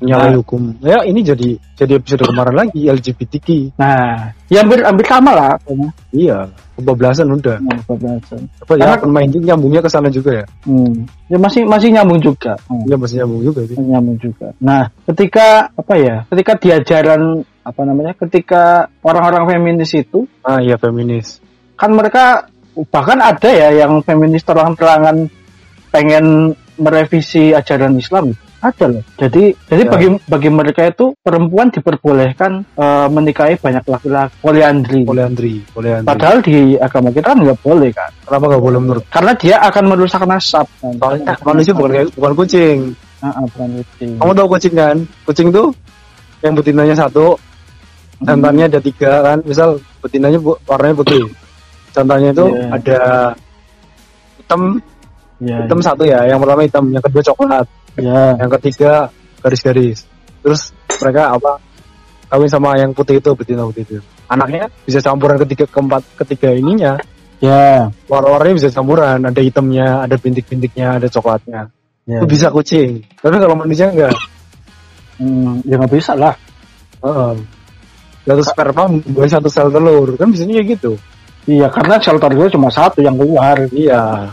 Nyalahi 0.00 0.32
Nah. 0.32 0.38
hukum. 0.40 0.62
Ya 0.80 1.04
ini 1.04 1.20
jadi 1.20 1.60
jadi 1.76 2.00
episode 2.00 2.24
kemarin 2.24 2.56
lagi 2.56 2.88
LGBTQ. 2.88 3.76
nah 3.76 4.32
ya 4.48 4.64
hampir 4.64 4.80
hampir 4.80 5.04
sama 5.04 5.28
lah 5.30 5.52
pokoknya 5.60 5.92
Iya, 6.08 6.48
kebablasan 6.74 7.28
udah. 7.28 7.60
Nah, 7.60 7.76
kebablasan. 7.84 8.40
Apa 8.64 8.72
ya 8.74 8.96
Karena- 8.96 9.02
pemain 9.04 9.28
itu 9.28 9.38
nyambungnya 9.38 9.84
ke 9.84 9.92
sana 9.92 10.08
juga 10.08 10.40
ya? 10.40 10.44
hmm. 10.64 11.04
ya 11.28 11.36
masih 11.36 11.68
masih 11.68 11.92
nyambung 11.92 12.16
juga 12.16 12.56
Hmm. 12.64 12.80
Iya 12.88 12.96
masih 12.96 13.16
nyambung 13.20 13.40
juga 13.44 13.60
sih. 13.68 13.76
nyambung 13.76 14.16
juga. 14.16 14.46
Nah, 14.56 14.82
ketika 15.04 15.46
apa 15.70 15.94
ya? 15.94 16.16
Ketika 16.32 16.52
di 16.56 16.68
ajaran 16.72 17.22
apa 17.60 17.80
namanya? 17.84 18.12
Ketika 18.16 18.62
orang-orang 19.04 19.44
feminis 19.46 19.92
itu 19.92 20.24
Ah 20.40 20.64
iya 20.64 20.80
feminis. 20.80 21.44
kan 21.76 21.92
mereka 21.92 22.48
bahkan 22.88 23.18
ada 23.18 23.48
ya 23.48 23.68
yang 23.74 24.00
feminis 24.00 24.42
terang-terangan 24.42 25.26
pengen 25.90 26.54
merevisi 26.76 27.50
ajaran 27.50 27.96
Islam 27.96 28.32
ada 28.60 28.92
loh. 28.92 29.00
Jadi 29.16 29.56
jadi 29.66 29.82
Ya. 29.84 29.90
bagi 29.90 30.08
bagi 30.28 30.50
mereka 30.52 30.84
itu 30.84 31.16
perempuan 31.16 31.72
diperbolehkan 31.72 32.60
eh, 32.76 33.08
menikahi 33.08 33.56
banyak 33.56 33.84
laki-laki 33.88 34.36
poliandri. 34.44 35.00
Poliandri, 35.02 35.64
poliandri. 35.72 36.04
Padahal 36.04 36.44
di 36.44 36.76
agama 36.76 37.08
kita 37.08 37.32
nggak 37.32 37.58
boleh 37.64 37.88
kan. 37.88 38.12
Kenapa 38.20 38.44
nggak 38.52 38.62
boleh 38.62 38.78
menurut? 38.78 39.04
Karena 39.08 39.32
dia 39.32 39.56
akan 39.64 39.84
merusak 39.88 40.22
nasab. 40.28 40.68
Kan. 40.76 40.92
Soalnya 41.00 41.34
manusia 41.40 41.72
bukan 41.72 41.90
kayak 41.90 42.08
bukan 42.12 42.32
kucing. 42.36 42.78
Ah, 43.20 43.32
ah, 43.32 43.44
bukan 43.48 43.68
kucing. 43.80 44.10
Kamu 44.20 44.32
tahu 44.36 44.46
kucing 44.52 44.74
kan? 44.76 44.96
Kucing 45.24 45.48
tuh 45.48 45.66
yang 46.40 46.52
betinanya 46.52 46.96
satu, 46.96 47.36
jantannya 48.20 48.64
ada 48.68 48.80
tiga 48.80 49.12
kan. 49.24 49.38
Misal 49.44 49.80
betinanya 50.00 50.36
bu- 50.36 50.60
warnanya 50.64 51.00
putih, 51.00 51.24
jantannya 51.92 52.30
itu 52.32 52.46
Iya. 52.46 52.66
ada 52.72 53.00
hitam, 54.38 54.62
Ya, 55.40 55.56
hitam 55.64 55.80
satu 55.80 56.04
ya. 56.04 56.20
Yang 56.28 56.38
pertama 56.44 56.60
hitam, 56.68 56.84
yang 56.92 57.00
kedua 57.00 57.22
coklat, 57.24 57.66
ya, 57.96 58.36
yang 58.36 58.50
ketiga 58.60 59.08
garis-garis. 59.40 60.04
Terus 60.44 60.68
mereka 61.00 61.32
apa? 61.32 61.56
Kawin 62.28 62.46
sama 62.52 62.76
yang 62.76 62.92
putih 62.92 63.18
itu 63.24 63.32
betina 63.32 63.64
putih 63.64 63.88
itu. 63.88 63.96
Anaknya 64.28 64.68
bisa 64.84 65.00
campuran 65.00 65.40
ketiga 65.40 65.64
keempat 65.64 66.04
ketiga 66.20 66.52
ininya. 66.52 67.00
ya, 67.40 67.88
Warna-warnanya 68.04 68.54
bisa 68.60 68.68
campuran, 68.68 69.24
ada 69.24 69.40
hitamnya, 69.40 70.04
ada 70.04 70.12
bintik-bintiknya, 70.20 71.00
ada 71.00 71.08
coklatnya. 71.08 71.72
ya. 72.04 72.20
Itu 72.20 72.28
bisa 72.28 72.52
kucing. 72.52 73.00
Tapi 73.16 73.36
kalau 73.40 73.56
manusia 73.56 73.88
enggak. 73.88 74.12
Hmm, 75.16 75.64
ya 75.64 75.80
nggak 75.80 75.88
bisa 75.88 76.12
lah. 76.20 76.36
Heeh. 77.00 77.32
Satu 78.28 78.42
sperma 78.44 78.92
membuat 78.92 79.32
satu 79.32 79.48
sel 79.48 79.72
telur 79.72 80.20
kan 80.20 80.28
biasanya 80.28 80.60
kayak 80.60 80.68
gitu. 80.76 80.92
Iya, 81.48 81.66
karena 81.72 81.96
shelter 82.00 82.32
gue 82.36 82.48
cuma 82.52 82.68
satu 82.68 83.00
yang 83.00 83.16
keluar. 83.16 83.56
Iya. 83.72 84.28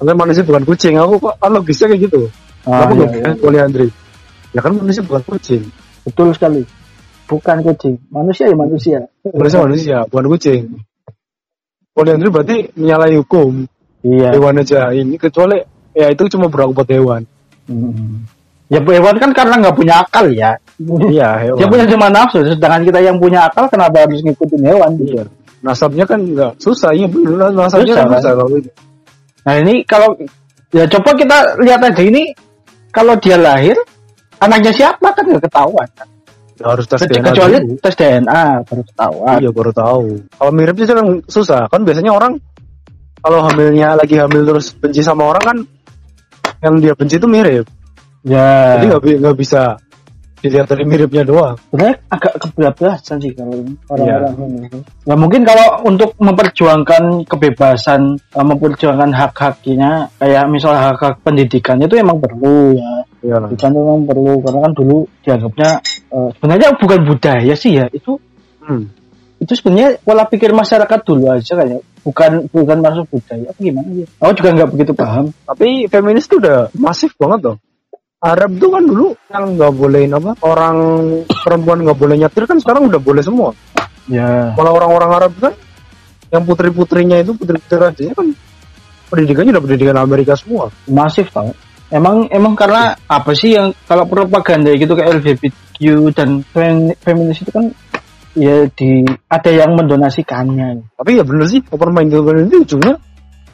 Karena 0.00 0.12
manusia 0.16 0.44
bukan 0.44 0.64
kucing. 0.64 0.96
Aku 0.96 1.20
kok 1.20 1.36
logisnya 1.44 1.92
kayak 1.92 2.02
gitu. 2.08 2.20
Ah, 2.66 2.88
Kenapa 2.88 2.92
iya, 2.94 3.08
iya. 3.20 3.32
poliandri? 3.38 3.88
Ya 4.52 4.60
kan 4.64 4.72
manusia 4.76 5.02
bukan 5.04 5.22
kucing. 5.24 5.62
Betul 6.02 6.32
sekali. 6.32 6.62
Bukan 7.26 7.58
kucing, 7.66 7.98
manusia 8.06 8.46
ya 8.46 8.54
manusia. 8.54 8.98
Manusia 9.26 9.58
manusia 9.58 9.96
bukan 10.06 10.26
kucing. 10.30 10.62
Poliandri 11.90 12.28
berarti 12.30 12.56
menyalahi 12.78 13.18
hukum 13.18 13.66
Iya. 14.06 14.30
hewan 14.38 14.62
aja. 14.62 14.94
Ini 14.94 15.18
kecuali 15.18 15.58
ya 15.90 16.06
itu 16.14 16.22
cuma 16.30 16.46
berlaku 16.46 16.78
buat 16.78 16.86
hewan. 16.86 17.22
Hmm. 17.66 18.22
Ya 18.70 18.78
hewan 18.78 19.18
kan 19.18 19.30
karena 19.34 19.58
nggak 19.58 19.74
punya 19.74 19.94
akal 20.06 20.30
ya. 20.30 20.54
Iya 21.10 21.28
hewan. 21.50 21.58
Dia 21.58 21.66
punya 21.66 21.86
cuma 21.90 22.06
nafsu, 22.14 22.46
sedangkan 22.46 22.86
kita 22.86 22.98
yang 23.02 23.18
punya 23.18 23.50
akal 23.50 23.66
kenapa 23.66 24.06
harus 24.06 24.22
ngikutin 24.22 24.62
hewan? 24.62 24.90
Iya. 25.02 25.24
Nasabnya 25.64 26.04
kan 26.04 26.20
enggak 26.20 26.52
susah 26.60 26.92
bener 26.92 27.50
nasabnya 27.52 27.94
Susah, 27.96 28.04
kan 28.04 28.06
kan? 28.12 28.20
susah 28.20 28.32
kalau 28.36 28.50
itu. 28.56 28.70
Nah 29.46 29.54
ini 29.62 29.74
kalau 29.88 30.08
ya 30.74 30.84
coba 30.90 31.10
kita 31.16 31.38
lihat 31.64 31.80
aja 31.80 32.02
ini 32.04 32.22
kalau 32.92 33.14
dia 33.16 33.36
lahir 33.40 33.76
anaknya 34.42 34.72
siapa 34.72 35.08
kan 35.16 35.24
nggak 35.24 35.44
ketahuan. 35.48 35.88
kan? 35.96 36.08
Ya, 36.56 36.72
harus 36.72 36.88
tes 36.88 37.04
DNA 37.04 37.30
Kecuali 37.36 37.56
dulu. 37.60 37.76
tes 37.84 37.94
DNA 37.96 38.44
baru 38.64 38.82
ketahuan. 38.88 39.36
Iya 39.44 39.50
baru 39.52 39.70
tahu. 39.76 40.04
Kalau 40.40 40.52
miripnya 40.56 40.84
sih 40.88 40.96
kan 40.96 41.06
susah. 41.28 41.62
Kan 41.68 41.80
biasanya 41.84 42.12
orang 42.16 42.32
kalau 43.20 43.44
hamilnya 43.44 43.92
lagi 43.96 44.16
hamil 44.16 44.44
terus 44.44 44.72
benci 44.72 45.04
sama 45.04 45.28
orang 45.28 45.44
kan 45.44 45.58
yang 46.64 46.74
dia 46.80 46.92
benci 46.96 47.20
itu 47.20 47.28
mirip. 47.28 47.66
Ya. 48.24 48.80
Jadi 48.80 48.84
nggak 48.88 49.02
nggak 49.20 49.36
bisa 49.36 49.76
dilihat 50.36 50.66
dari 50.68 50.84
miripnya 50.84 51.22
doang. 51.22 51.56
sebenarnya 51.68 51.96
agak 52.06 52.32
kebablasan 52.38 53.16
sih 53.18 53.32
kalau 53.32 53.56
orang-orang 53.88 54.34
Iya. 54.36 54.68
ini. 54.68 54.80
Nah 55.08 55.16
mungkin 55.16 55.42
kalau 55.42 55.66
untuk 55.82 56.12
memperjuangkan 56.16 57.24
kebebasan, 57.24 58.00
eh, 58.20 58.44
memperjuangkan 58.44 59.10
hak-haknya, 59.10 60.12
kayak 60.16 60.44
misal 60.48 60.76
hak-hak 60.76 61.18
pendidikan 61.20 61.80
itu 61.80 61.96
emang 61.96 62.20
perlu 62.20 62.76
ya. 62.76 62.92
Iya. 63.20 63.36
Pendidikan 63.42 63.70
itu 63.72 63.80
memang 63.80 64.02
perlu 64.04 64.32
karena 64.40 64.58
kan 64.60 64.72
dulu 64.72 64.96
dianggapnya 65.20 65.70
eh, 66.06 66.28
sebenarnya 66.38 66.68
bukan 66.78 67.00
budaya 67.02 67.54
sih 67.54 67.72
ya 67.76 67.86
itu 67.90 68.16
Hmm. 68.62 68.90
itu 69.38 69.52
sebenarnya 69.54 70.02
pola 70.02 70.26
pikir 70.26 70.50
masyarakat 70.50 71.00
dulu 71.06 71.30
aja 71.30 71.54
kayaknya 71.54 71.78
bukan 72.02 72.50
bukan 72.50 72.78
masuk 72.82 73.06
budaya 73.14 73.46
apa 73.46 73.58
gimana 73.58 73.90
ya 73.94 74.06
aku 74.18 74.32
juga 74.38 74.50
nggak 74.58 74.70
begitu 74.74 74.92
paham 74.94 75.30
Tapi 75.46 75.86
feminis 75.86 76.26
tuh 76.26 76.42
udah 76.42 76.70
masif 76.74 77.14
banget 77.14 77.46
loh. 77.46 77.56
Arab 78.16 78.56
tuh 78.56 78.72
kan 78.72 78.82
dulu 78.88 79.12
yang 79.28 79.44
nggak 79.60 79.72
bolehin 79.76 80.12
apa 80.16 80.32
orang 80.40 80.76
perempuan 81.44 81.84
nggak 81.84 81.98
boleh 82.00 82.16
nyetir 82.16 82.48
kan 82.48 82.56
sekarang 82.56 82.88
udah 82.88 83.00
boleh 83.00 83.20
semua. 83.20 83.52
ya 84.08 84.56
Malah 84.56 84.72
orang-orang 84.72 85.10
Arab 85.12 85.32
kan 85.36 85.52
yang 86.32 86.42
putri-putrinya 86.48 87.20
itu 87.20 87.36
putri-putri 87.36 87.76
rajanya 87.76 88.14
kan 88.16 88.26
pendidikannya 89.12 89.52
udah 89.52 89.64
pendidikan 89.68 89.96
Amerika 90.00 90.32
semua. 90.32 90.72
masif 90.88 91.28
tau 91.28 91.52
emang 91.92 92.24
emang 92.32 92.56
karena 92.56 92.96
apa 93.04 93.36
sih 93.36 93.52
yang 93.52 93.76
kalau 93.84 94.08
propaganda 94.08 94.72
gitu 94.72 94.96
kayak 94.96 95.20
LGBTQ 95.20 95.76
dan 96.16 96.40
fem- 96.50 96.96
feminis 97.04 97.44
itu 97.44 97.52
kan 97.52 97.68
ya 98.32 98.64
di 98.72 99.04
ada 99.28 99.50
yang 99.52 99.76
mendonasikannya 99.76 100.82
Tapi 100.96 101.20
ya 101.20 101.22
bener 101.22 101.46
sih 101.52 101.60
open 101.68 101.92
minded 101.92 102.24
itu 102.48 102.64
ujungnya 102.64 102.96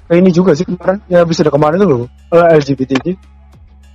kayak 0.07 0.19
ini 0.23 0.31
juga 0.31 0.55
sih 0.55 0.65
kemarin 0.71 1.03
ya 1.11 1.27
bisa 1.27 1.43
ada 1.43 1.51
kemarin 1.51 1.83
tuh 1.83 1.89
loh 1.91 2.03
eh, 2.31 2.57
LGBTQ 2.63 3.07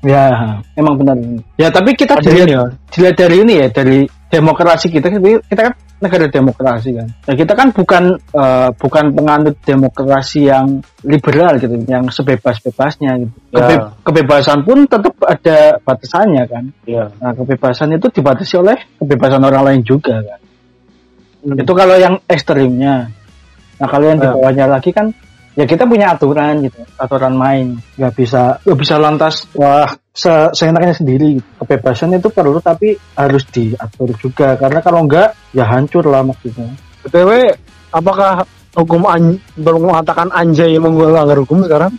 ya. 0.05 0.59
Emang 0.77 0.95
benar. 0.99 1.15
Ya 1.57 1.67
tapi 1.73 1.93
kita 1.97 2.19
dilihat 2.21 2.47
ya 2.49 2.63
dilihat 2.93 3.15
dari 3.17 3.35
ini 3.41 3.53
ya 3.61 3.67
dari 3.71 3.99
demokrasi 4.27 4.91
kita 4.91 5.07
kita 5.47 5.61
kan 5.71 5.73
negara 5.97 6.29
demokrasi 6.29 6.93
kan. 6.93 7.07
Ya 7.25 7.33
kita 7.33 7.53
kan 7.57 7.73
bukan 7.73 8.03
eh, 8.19 8.69
bukan 8.77 9.05
penganut 9.17 9.55
demokrasi 9.65 10.45
yang 10.45 10.81
liberal 11.01 11.57
gitu 11.57 11.73
yang 11.89 12.05
sebebas-bebasnya 12.11 13.11
gitu. 13.25 13.33
Kebe- 13.53 13.81
Ya. 13.81 13.89
kebebasan 14.05 14.61
pun 14.61 14.85
tetap 14.85 15.15
ada 15.25 15.81
batasannya 15.81 16.43
kan. 16.45 16.63
Ya. 16.85 17.09
Nah 17.17 17.33
kebebasan 17.33 17.97
itu 17.97 18.07
dibatasi 18.13 18.61
oleh 18.61 18.77
kebebasan 19.01 19.41
orang 19.41 19.63
lain 19.73 19.81
juga 19.81 20.21
kan. 20.21 20.39
Hmm. 21.37 21.53
itu 21.53 21.71
kalau 21.71 21.95
yang 21.95 22.17
ekstrimnya. 22.27 23.07
Nah 23.77 23.87
kalau 23.87 24.09
yang 24.09 24.19
di 24.19 24.25
Ya. 24.27 24.33
bawahnya 24.33 24.65
lagi 24.67 24.89
kan 24.91 25.13
ya 25.57 25.65
kita 25.65 25.89
punya 25.89 26.13
aturan 26.13 26.61
gitu 26.61 26.85
aturan 27.01 27.33
main. 27.33 27.81
Nggak 27.97 28.13
bisa 28.13 28.61
nggak 28.61 28.77
bisa 28.77 28.95
lantas 29.01 29.49
wah 29.57 29.89
se 30.13 30.53
seenaknya 30.53 30.93
sendiri 30.93 31.41
gitu. 31.41 31.49
kebebasan 31.65 32.13
itu 32.13 32.29
perlu 32.29 32.61
tapi 32.61 32.93
harus 33.17 33.41
diatur 33.49 34.13
juga. 34.21 34.53
Karena 34.53 34.85
kalau 34.85 35.09
enggak 35.09 35.33
ya 35.57 35.65
hancur 35.65 36.05
lah 36.05 36.21
maksudnya. 36.21 36.69
Btw 37.01 37.57
apakah 37.89 38.45
hukum 38.77 39.09
an 39.09 39.41
mengatakan 39.57 40.29
anjay 40.29 40.77
emang 40.77 40.93
gue 40.93 41.09
melanggar 41.09 41.41
hukum 41.41 41.65
sekarang? 41.65 41.97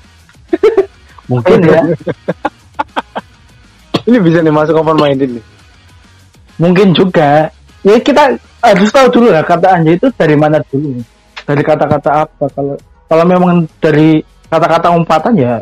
Mungkin 1.30 1.58
ya. 1.66 1.82
Ini 4.08 4.18
bisa 4.24 4.40
nih 4.40 4.54
masuk 4.54 4.78
open 4.78 4.96
minded 4.96 5.36
nih. 5.36 5.44
Mungkin 6.62 6.94
juga. 6.94 7.50
Ya 7.86 7.94
kita 8.02 8.38
harus 8.62 8.90
tahu 8.90 9.06
dulu 9.10 9.30
lah 9.30 9.42
kata 9.42 9.78
anjay 9.78 9.98
itu 9.98 10.06
dari 10.14 10.36
mana 10.38 10.62
dulu. 10.70 11.02
Dari 11.46 11.62
kata-kata 11.62 12.10
apa 12.26 12.46
kalau 12.52 12.76
kalau 13.08 13.24
memang 13.24 13.66
dari 13.80 14.20
kata-kata 14.48 14.92
umpatan 14.94 15.34
ya 15.34 15.54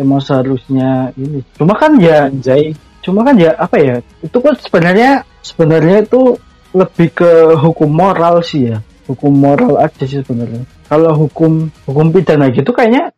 emang 0.00 0.18
seharusnya 0.18 1.12
ini 1.14 1.44
cuma 1.54 1.76
kan 1.78 1.94
ya 2.00 2.26
Anjay. 2.26 2.74
cuma 3.04 3.20
kan 3.22 3.36
ya 3.36 3.52
apa 3.60 3.76
ya 3.78 3.96
itu 4.24 4.36
kan 4.40 4.54
sebenarnya 4.58 5.22
sebenarnya 5.44 6.02
itu 6.02 6.34
lebih 6.74 7.08
ke 7.14 7.30
hukum 7.60 7.92
moral 7.92 8.42
sih 8.42 8.74
ya 8.74 8.82
hukum 9.06 9.30
moral 9.30 9.78
aja 9.78 10.02
sih 10.08 10.24
sebenarnya 10.24 10.64
kalau 10.88 11.12
hukum 11.14 11.68
hukum 11.86 12.10
pidana 12.10 12.48
gitu 12.50 12.72
kayaknya 12.72 13.12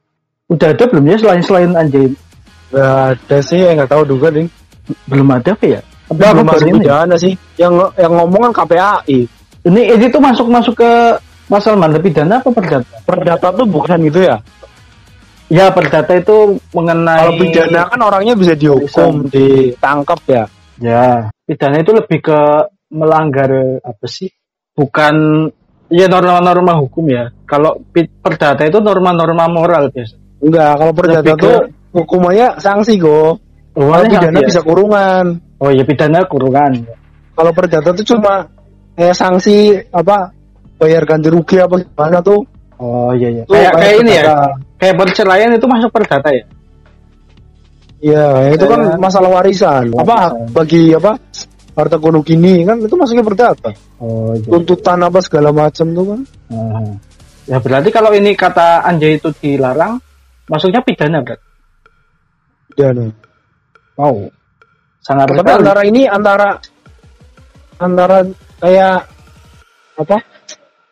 udah 0.50 0.74
ada 0.74 0.84
belum 0.86 1.04
ya 1.06 1.16
selain 1.18 1.42
selain 1.42 1.72
anjay 1.74 2.10
Nggak 2.66 2.94
ada 3.14 3.38
sih, 3.42 3.58
yang 3.62 3.74
nggak 3.78 3.90
tahu 3.94 4.02
juga 4.06 4.28
ding. 4.34 4.48
belum 5.10 5.26
ada 5.34 5.50
apa 5.54 5.66
ya 5.66 5.80
Apa 6.06 6.30
Belum 6.30 6.46
masuk 6.46 6.68
pidana 6.78 7.14
sih. 7.18 7.34
Yang 7.58 7.90
yang 7.98 8.12
ngomong 8.14 8.40
kan 8.50 8.52
KPAI. 8.62 9.20
ini 9.66 9.80
ini 9.98 10.06
tuh 10.06 10.22
masuk 10.22 10.46
masuk 10.46 10.78
ke 10.78 10.90
pasal 11.46 11.78
mana 11.78 11.98
pidana 11.98 12.42
apa 12.42 12.50
perdata 12.50 12.94
Perdata 13.06 13.46
tuh 13.54 13.66
bukan 13.66 13.98
gitu 14.06 14.26
ya. 14.26 14.36
ya 15.46 15.70
perdata 15.70 16.10
itu 16.18 16.58
mengenai 16.74 17.22
Kalau 17.30 17.38
pidana 17.38 17.80
kan 17.86 18.00
orangnya 18.02 18.34
bisa 18.34 18.58
dihukum, 18.58 19.30
ditangkap 19.30 20.20
ya. 20.26 20.44
Ya, 20.76 21.30
pidana 21.46 21.80
itu 21.80 21.94
lebih 21.94 22.18
ke 22.20 22.40
melanggar 22.92 23.48
apa 23.80 24.06
sih? 24.10 24.28
Bukan 24.76 25.46
ya 25.88 26.10
norma-norma 26.10 26.76
hukum 26.82 27.06
ya. 27.08 27.30
Kalau 27.48 27.78
perdata 28.20 28.66
itu 28.66 28.82
norma-norma 28.82 29.46
moral 29.48 29.88
biasa. 29.88 30.18
Enggak, 30.42 30.72
kalau 30.76 30.92
perdata 30.92 31.22
Lebih 31.24 31.34
ke- 31.38 31.42
tuh 31.46 31.56
hukumannya 31.96 32.46
sanksi 32.60 33.00
go. 33.00 33.40
Kalau 33.72 33.92
Awalnya 33.92 34.08
pidana 34.20 34.24
sanksi 34.36 34.42
ya? 34.44 34.48
bisa 34.52 34.62
kurungan. 34.66 35.24
Oh 35.56 35.70
ya 35.72 35.84
pidana 35.88 36.20
kurungan. 36.28 36.72
Kalau 37.32 37.52
perdata 37.56 37.88
tuh 37.96 38.04
cuma 38.04 38.50
kayak 38.96 39.16
sanksi 39.16 39.80
apa 39.88 40.35
bayar 40.76 41.02
ganti 41.04 41.28
rugi 41.28 41.56
apa 41.58 41.80
gimana 41.80 42.20
tuh. 42.20 42.44
Oh 42.76 43.10
iya 43.16 43.28
iya. 43.32 43.42
Tuh 43.48 43.56
Kayak 43.56 43.72
kayak 43.76 43.94
ini 44.04 44.12
ya. 44.12 44.22
Kayak 44.76 44.94
perceraian 45.00 45.50
itu 45.56 45.66
masuk 45.66 45.90
perdata 45.90 46.28
ya. 46.28 46.44
Iya, 47.96 48.52
itu 48.52 48.64
kan 48.68 48.80
Kayak- 48.84 49.00
masalah 49.00 49.30
warisan. 49.32 49.88
Apa 49.96 50.36
Warisan. 50.36 50.52
bagi 50.52 50.82
apa 50.92 51.12
harta 51.76 51.96
kuno 52.00 52.20
gini 52.20 52.64
kan 52.64 52.76
itu 52.80 52.92
masuknya 52.92 53.24
perdata. 53.24 53.72
Oh 54.00 54.36
iya. 54.36 54.44
Tuntutan 54.48 55.00
apa 55.00 55.18
segala 55.24 55.48
macam 55.52 55.86
tuh 55.92 56.04
kan. 56.12 56.20
Ah. 56.52 56.92
Ya 57.46 57.56
berarti 57.62 57.88
kalau 57.88 58.12
ini 58.12 58.36
kata 58.36 58.84
anjay 58.84 59.16
itu 59.16 59.32
dilarang, 59.40 59.96
masuknya 60.44 60.84
pidana 60.84 61.24
berarti. 61.24 61.46
Pidana. 62.74 63.06
Oh. 63.96 64.28
Sangat 65.00 65.30
Tapi 65.30 65.38
sekali. 65.40 65.56
antara 65.62 65.80
ini 65.86 66.02
antara 66.04 66.48
antara 67.78 68.18
kayak 68.58 69.06
apa 69.96 70.16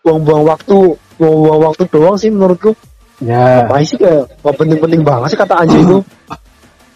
buang-buang 0.04 0.44
waktu 0.44 0.76
buang-buang 1.16 1.60
waktu 1.64 1.82
doang 1.88 2.16
sih 2.20 2.28
menurutku 2.28 2.76
Ya. 3.22 3.62
apa 3.62 3.78
sih 3.80 3.94
kayak 3.96 4.26
gak 4.42 4.54
penting-penting 4.58 5.00
banget 5.00 5.32
sih 5.32 5.38
kata 5.38 5.54
anjing 5.64 5.80
itu 5.80 5.98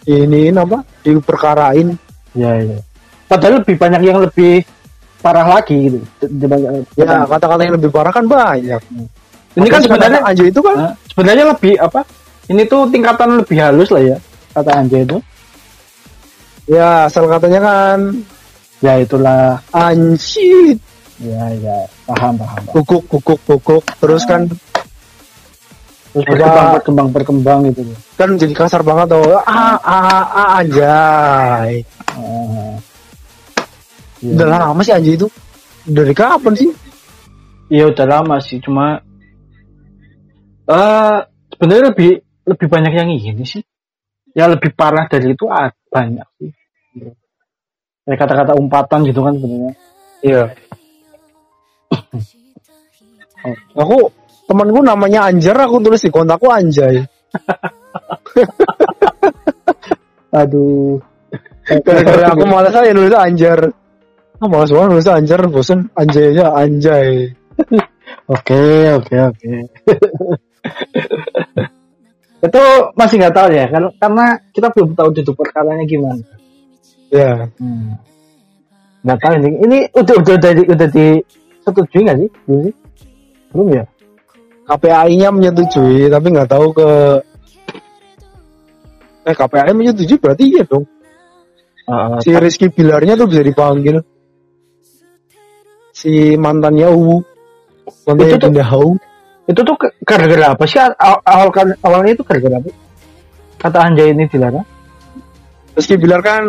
ini 0.05 0.51
apa 0.51 0.83
diperkarain 1.01 1.95
Ya, 2.37 2.53
ya. 2.61 2.77
Padahal 3.25 3.65
lebih 3.65 3.73
banyak 3.73 4.01
yang 4.05 4.21
lebih 4.21 4.61
parah 5.17 5.41
lagi 5.49 5.89
gitu. 5.89 5.97
Ya 6.93 7.25
kata-kata 7.25 7.61
yang 7.65 7.73
lebih 7.81 7.89
parah 7.89 8.13
kan 8.13 8.29
banyak 8.29 8.77
ini 9.57 9.65
kan 9.65 9.81
Makanya 9.81 9.85
sebenarnya 9.89 10.19
anjing 10.21 10.47
itu 10.53 10.61
kan 10.61 10.75
Hah? 10.77 10.93
sebenarnya 11.09 11.45
lebih 11.49 11.73
apa? 11.81 12.01
Ini 12.45 12.61
tuh 12.65 12.81
tingkatan 12.85 13.29
lebih 13.41 13.57
halus 13.57 13.89
lah 13.89 14.03
ya 14.03 14.17
kata 14.53 14.69
Anjay 14.75 15.01
itu. 15.01 15.17
ya 16.67 17.09
asal 17.09 17.25
katanya 17.25 17.59
kan 17.63 17.99
Ya 18.79 19.01
itulah. 19.01 19.57
anjing 19.71 20.77
Ya 21.19 21.51
ya 21.53 21.77
paham 22.05 22.33
paham. 22.33 22.63
paham. 22.63 22.73
guguk 22.73 23.03
guguk 23.07 23.39
guguk 23.43 23.83
terus 23.99 24.23
kan 24.23 24.47
Terus 26.09 26.25
Apa- 26.25 26.33
berkembang 26.33 26.67
berkembang 26.73 27.07
berkembang 27.13 27.59
gitu. 27.69 27.81
kan 28.15 28.33
jadi 28.33 28.49
kasar 28.51 28.81
banget 28.81 29.13
tuh 29.13 29.37
ah 29.37 29.77
ah 29.77 30.23
ah 30.25 30.49
anjay 30.57 31.85
Ah. 32.09 32.73
Ya. 34.19 34.31
udah 34.33 34.47
lama 34.49 34.81
sih 34.81 34.91
anjing 34.91 35.15
itu 35.15 35.27
dari 35.85 36.11
kapan 36.11 36.53
sih 36.55 36.71
Iya 37.69 37.93
udah 37.93 38.05
lama 38.09 38.41
sih 38.41 38.57
cuma 38.57 38.97
eh 40.65 41.17
sebenarnya 41.51 41.93
lebih 41.93 42.11
lebih 42.45 42.67
banyak 42.67 42.93
yang 42.95 43.09
ini 43.09 43.43
sih. 43.43 43.61
Ya 44.33 44.45
lebih 44.45 44.73
parah 44.73 45.05
dari 45.05 45.33
itu 45.33 45.45
ah, 45.45 45.69
banyak 45.85 46.25
sih. 46.37 46.49
Ya 48.03 48.15
kata-kata 48.15 48.53
umpatan 48.53 49.05
gitu 49.05 49.21
kan 49.21 49.37
sebenarnya. 49.37 49.73
Iya. 50.19 50.43
Aku 53.77 53.97
temanku 54.49 54.81
namanya 54.81 55.29
Anjar, 55.29 55.55
aku 55.55 55.79
tulis 55.79 56.01
di 56.01 56.11
kontakku 56.11 56.49
Anjay. 56.49 57.05
Aduh. 60.39 60.97
Gara-gara 61.69 62.33
aku 62.33 62.43
malas 62.49 62.73
aja 62.73 62.91
nulis 62.93 63.13
Anjar. 63.13 63.59
Ah, 64.39 64.47
malas 64.47 64.71
banget 64.73 64.89
nulis 64.89 65.07
Anjar, 65.09 65.41
bosan 65.49 65.89
Anjay 65.93 66.33
aja 66.33 66.53
Anjay. 66.53 67.33
Oke, 68.29 68.61
oke, 68.93 69.15
oke. 69.33 69.49
itu 72.45 72.63
masih 72.93 73.15
nggak 73.21 73.35
tahu 73.37 73.49
ya, 73.53 73.65
kan- 73.69 73.93
karena 73.97 74.25
kita 74.53 74.67
belum 74.73 74.93
tahu 74.93 75.09
duduk 75.17 75.35
perkaranya 75.37 75.85
gimana. 75.85 76.21
Ya, 77.09 77.49
Hmm. 77.57 77.97
Nggak 79.01 79.17
tahu 79.17 79.33
ini, 79.41 79.49
ini 79.65 79.77
udah 79.97 80.15
udah 80.21 80.33
udah, 80.37 80.89
di- 80.93 81.25
udah 81.59 81.71
disetujui 81.75 82.01
nggak 82.05 82.17
sih? 82.19 82.29
Belum 82.47 82.61
sih? 82.65 82.73
Belum 83.51 83.67
ya? 83.73 83.83
KPAI-nya 84.69 85.29
menyetujui, 85.33 86.07
tapi 86.07 86.27
nggak 86.29 86.49
tahu 86.49 86.67
ke 86.71 86.89
eh 89.25 89.35
KPAI 89.35 89.73
menyetujui 89.73 90.17
berarti 90.17 90.43
iya 90.45 90.63
dong. 90.65 90.85
Uh, 91.89 92.21
Si 92.21 92.29
Rizky 92.29 92.69
Bilarnya 92.69 93.17
tuh 93.17 93.25
bisa 93.25 93.41
dipanggil. 93.41 93.97
Si 95.89 96.37
mantannya 96.37 96.87
Uwu. 96.93 97.17
Mantannya 98.05 98.37
Itu 98.37 98.47
tuh- 98.47 98.67
Hau. 98.69 98.87
itu 99.49 99.61
tuh 99.65 99.75
gara-gara 100.05 100.53
apa 100.53 100.63
sih? 100.69 100.77
Awal, 100.77 101.19
awal 101.25 101.49
kan 101.49 101.67
awalnya 101.81 102.13
itu 102.13 102.21
gara-gara 102.21 102.61
apa? 102.61 102.69
Kata 103.57 103.77
Anjay 103.89 104.13
ini 104.13 104.29
dilarang. 104.29 104.61
Rizky 105.73 105.97
Bilar 105.97 106.21
kan 106.21 106.45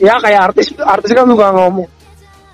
ya 0.00 0.16
kayak 0.16 0.52
artis 0.52 0.72
artis 0.80 1.12
kan 1.12 1.28
suka 1.28 1.52
ngomong 1.52 1.84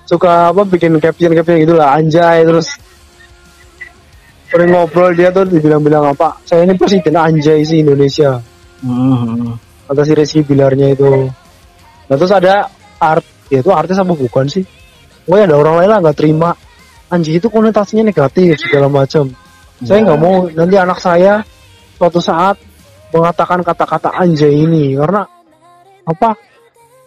suka 0.04 0.52
apa 0.52 0.62
bikin 0.68 1.00
caption 1.00 1.32
caption 1.32 1.64
gitulah 1.64 1.96
anjay 1.96 2.44
terus 2.44 2.76
sering 4.52 4.70
ngobrol 4.70 5.10
dia 5.16 5.32
tuh 5.32 5.48
dibilang-bilang 5.48 6.12
apa 6.12 6.38
saya 6.44 6.68
ini 6.68 6.76
presiden 6.76 7.16
anjay 7.16 7.64
sih 7.64 7.80
Indonesia. 7.82 8.38
Hmm. 8.84 9.56
kata 9.88 10.04
si 10.04 10.12
Rizky 10.12 10.40
Bilarnya 10.44 10.92
itu. 10.92 11.08
Nah 12.08 12.16
terus 12.20 12.32
ada 12.32 12.68
art 13.00 13.24
ya 13.48 13.64
itu 13.64 13.72
artis 13.72 13.96
apa 13.96 14.12
bukan 14.12 14.44
sih? 14.44 14.64
Oh 15.24 15.40
ada 15.40 15.56
orang 15.56 15.80
lain 15.80 15.90
lah 15.90 15.98
nggak 16.04 16.16
terima. 16.20 16.52
Anjay 17.08 17.40
itu 17.40 17.48
konotasinya 17.48 18.04
negatif 18.04 18.60
segala 18.60 18.92
macam. 18.92 19.32
Saya 19.80 20.04
nggak 20.04 20.20
mau 20.20 20.48
nanti 20.52 20.76
anak 20.76 21.00
saya 21.00 21.40
suatu 21.96 22.20
saat 22.20 22.60
mengatakan 23.10 23.64
kata-kata 23.64 24.12
anjay 24.12 24.52
ini 24.52 25.00
karena 25.00 25.24
apa? 26.04 26.36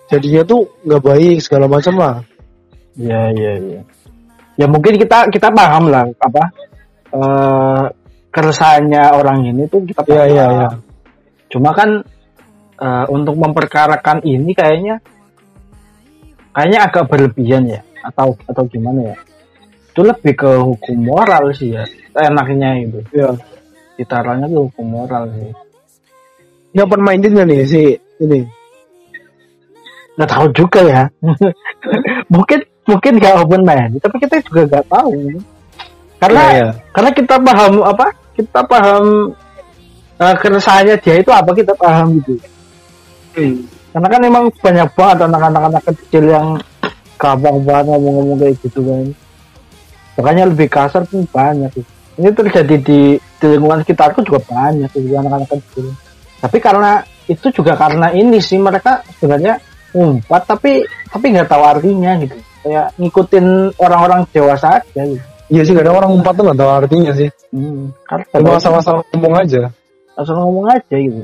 Jadinya 0.10 0.42
tuh 0.42 0.82
nggak 0.82 1.04
baik 1.04 1.38
segala 1.44 1.70
macam 1.70 1.94
lah 2.00 2.16
Iya 2.98 3.22
iya 3.38 3.54
iya. 3.62 3.82
Ya 4.58 4.66
mungkin 4.66 4.98
kita 4.98 5.30
kita 5.30 5.54
paham 5.54 5.94
lah 5.94 6.10
apa 6.18 6.44
eh 7.14 7.86
keresahannya 8.34 9.04
orang 9.18 9.46
ini 9.46 9.70
tuh 9.70 9.86
kita 9.86 10.02
paham. 10.02 10.18
Iya, 10.18 10.24
iya, 10.34 10.46
iya. 10.50 10.68
Cuma 11.54 11.72
kan 11.78 12.02
eh, 12.82 13.06
untuk 13.14 13.38
memperkarakan 13.38 14.26
ini 14.26 14.52
kayaknya 14.58 14.98
kayaknya 16.54 16.80
agak 16.90 17.06
berlebihan 17.10 17.64
ya 17.70 17.82
atau 18.02 18.34
atau 18.50 18.64
gimana 18.66 19.14
ya? 19.14 19.18
Itu 19.94 20.06
lebih 20.06 20.34
ke 20.38 20.52
hukum 20.62 20.98
moral 21.06 21.54
sih 21.54 21.74
ya. 21.74 21.86
Enaknya 22.18 22.82
itu. 22.82 23.00
ya 23.14 23.34
Ditaruhnya 23.98 24.46
ke 24.50 24.58
hukum 24.58 24.86
moral 24.86 25.30
sih. 25.34 25.54
ini 26.76 26.86
open 26.86 27.02
minded 27.02 27.34
nggak 27.34 27.48
nih 27.50 27.62
si 27.66 27.82
ini 28.22 28.46
Nggak 30.18 30.30
tahu 30.30 30.46
juga 30.54 30.82
ya. 30.86 31.02
mungkin 32.34 32.62
mungkin 32.88 33.20
nggak 33.20 33.36
open 33.44 33.62
mind, 33.68 34.00
tapi 34.00 34.16
kita 34.24 34.42
juga 34.48 34.62
nggak 34.66 34.86
tahu. 34.88 35.14
Karena 36.18 36.44
Iya, 36.50 36.58
iya. 36.58 36.70
karena 36.96 37.10
kita 37.14 37.36
paham 37.38 37.74
apa 37.86 38.06
kita 38.34 38.62
paham 38.66 39.04
uh, 40.18 40.36
keresahannya 40.38 40.96
dia 41.02 41.16
itu 41.22 41.32
apa 41.34 41.52
kita 41.54 41.74
paham 41.78 42.18
gitu 42.22 42.34
karena 43.94 44.08
kan 44.10 44.22
emang 44.22 44.46
banyak 44.62 44.90
banget 44.94 45.18
anak-anak 45.26 45.64
anak 45.74 45.84
kecil 45.94 46.24
yang 46.26 46.48
gampang 47.18 47.58
banget 47.66 47.86
ngomong-ngomong 47.90 48.38
kayak 48.38 48.56
gitu 48.62 48.80
kan 48.86 49.06
makanya 50.18 50.44
lebih 50.50 50.68
kasar 50.70 51.06
pun 51.06 51.26
banyak 51.30 51.70
gitu. 51.74 51.90
ini 52.18 52.30
terjadi 52.34 52.76
di, 52.82 53.02
di 53.18 53.46
lingkungan 53.46 53.86
sekitarku 53.86 54.26
juga 54.26 54.42
banyak 54.50 54.90
gitu 54.94 55.18
anak-anak 55.18 55.50
kecil 55.50 55.94
tapi 56.42 56.58
karena 56.62 57.02
itu 57.30 57.48
juga 57.54 57.74
karena 57.78 58.14
ini 58.14 58.38
sih 58.42 58.58
mereka 58.58 59.02
sebenarnya 59.18 59.62
umpat 59.98 60.46
tapi 60.46 60.86
tapi 61.10 61.26
nggak 61.34 61.50
tahu 61.50 61.64
artinya 61.66 62.14
gitu. 62.22 62.38
Kayak 62.62 62.94
ngikutin 63.02 63.46
orang-orang 63.82 64.22
dewasa 64.30 64.78
aja 64.78 65.02
gitu. 65.02 65.26
Iya 65.48 65.62
sih 65.64 65.74
kadang 65.80 65.96
orang 65.96 66.12
umpat 66.12 66.36
tuh 66.36 66.44
nggak 66.44 66.60
tahu 66.60 66.72
artinya 66.72 67.12
sih. 67.16 67.30
Hmm, 67.56 67.96
cuma 68.36 68.60
asal-asal 68.60 69.00
ngomong 69.16 69.34
aja. 69.40 69.72
Asal 70.20 70.36
ngomong 70.44 70.68
aja 70.68 70.96
gitu. 70.96 71.24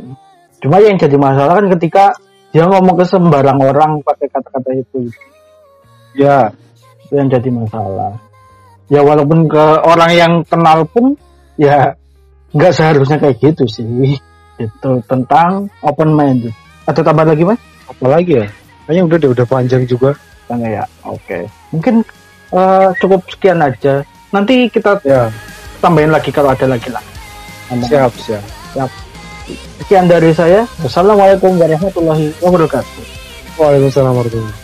Cuma 0.63 0.79
yang 0.79 0.95
jadi 0.95 1.17
masalah 1.19 1.59
kan 1.59 1.67
ketika 1.75 2.15
dia 2.55 2.63
ngomong 2.63 2.95
ke 2.95 3.03
sembarang 3.03 3.59
orang 3.59 3.99
pakai 3.99 4.31
kata-kata 4.31 4.71
itu. 4.79 5.11
Ya. 6.15 6.55
Itu 7.03 7.19
yang 7.19 7.27
jadi 7.27 7.49
masalah. 7.51 8.15
Ya 8.87 9.03
walaupun 9.03 9.51
ke 9.51 9.63
orang 9.83 10.11
yang 10.15 10.33
kenal 10.47 10.87
pun 10.87 11.19
ya 11.59 11.99
nggak 12.55 12.71
seharusnya 12.71 13.19
kayak 13.19 13.43
gitu 13.43 13.67
sih. 13.67 14.15
Itu 14.55 15.03
tentang 15.03 15.67
open 15.83 16.15
mind. 16.15 16.47
Ada 16.87 17.03
tambah 17.03 17.27
lagi 17.27 17.43
mas? 17.43 17.59
Apalagi 17.91 18.39
ya 18.39 18.47
kayaknya 18.85 19.03
udah 19.07 19.17
deh 19.19 19.31
udah 19.31 19.45
panjang 19.47 19.83
juga. 19.87 20.15
Tanya 20.47 20.81
ya 20.81 20.83
oke. 21.07 21.47
Mungkin 21.71 22.03
eh, 22.53 22.89
cukup 22.99 23.21
sekian 23.31 23.59
aja. 23.63 24.03
Nanti 24.33 24.67
kita 24.67 24.99
ya. 25.05 25.29
tambahin 25.79 26.09
lagi 26.09 26.33
kalau 26.33 26.51
ada 26.51 26.65
lagi 26.65 26.89
lah. 26.89 27.03
Ngomong. 27.71 27.87
siap 27.87 28.11
siap. 28.19 28.89
Sekian 29.83 30.07
dari 30.07 30.31
saya. 30.31 30.63
Wassalamualaikum 30.79 31.59
warahmatullahi 31.59 32.31
wabarakatuh. 32.39 33.03
Waalaikumsalam 33.59 34.15
warahmatullahi 34.15 34.49
乗 34.49 34.62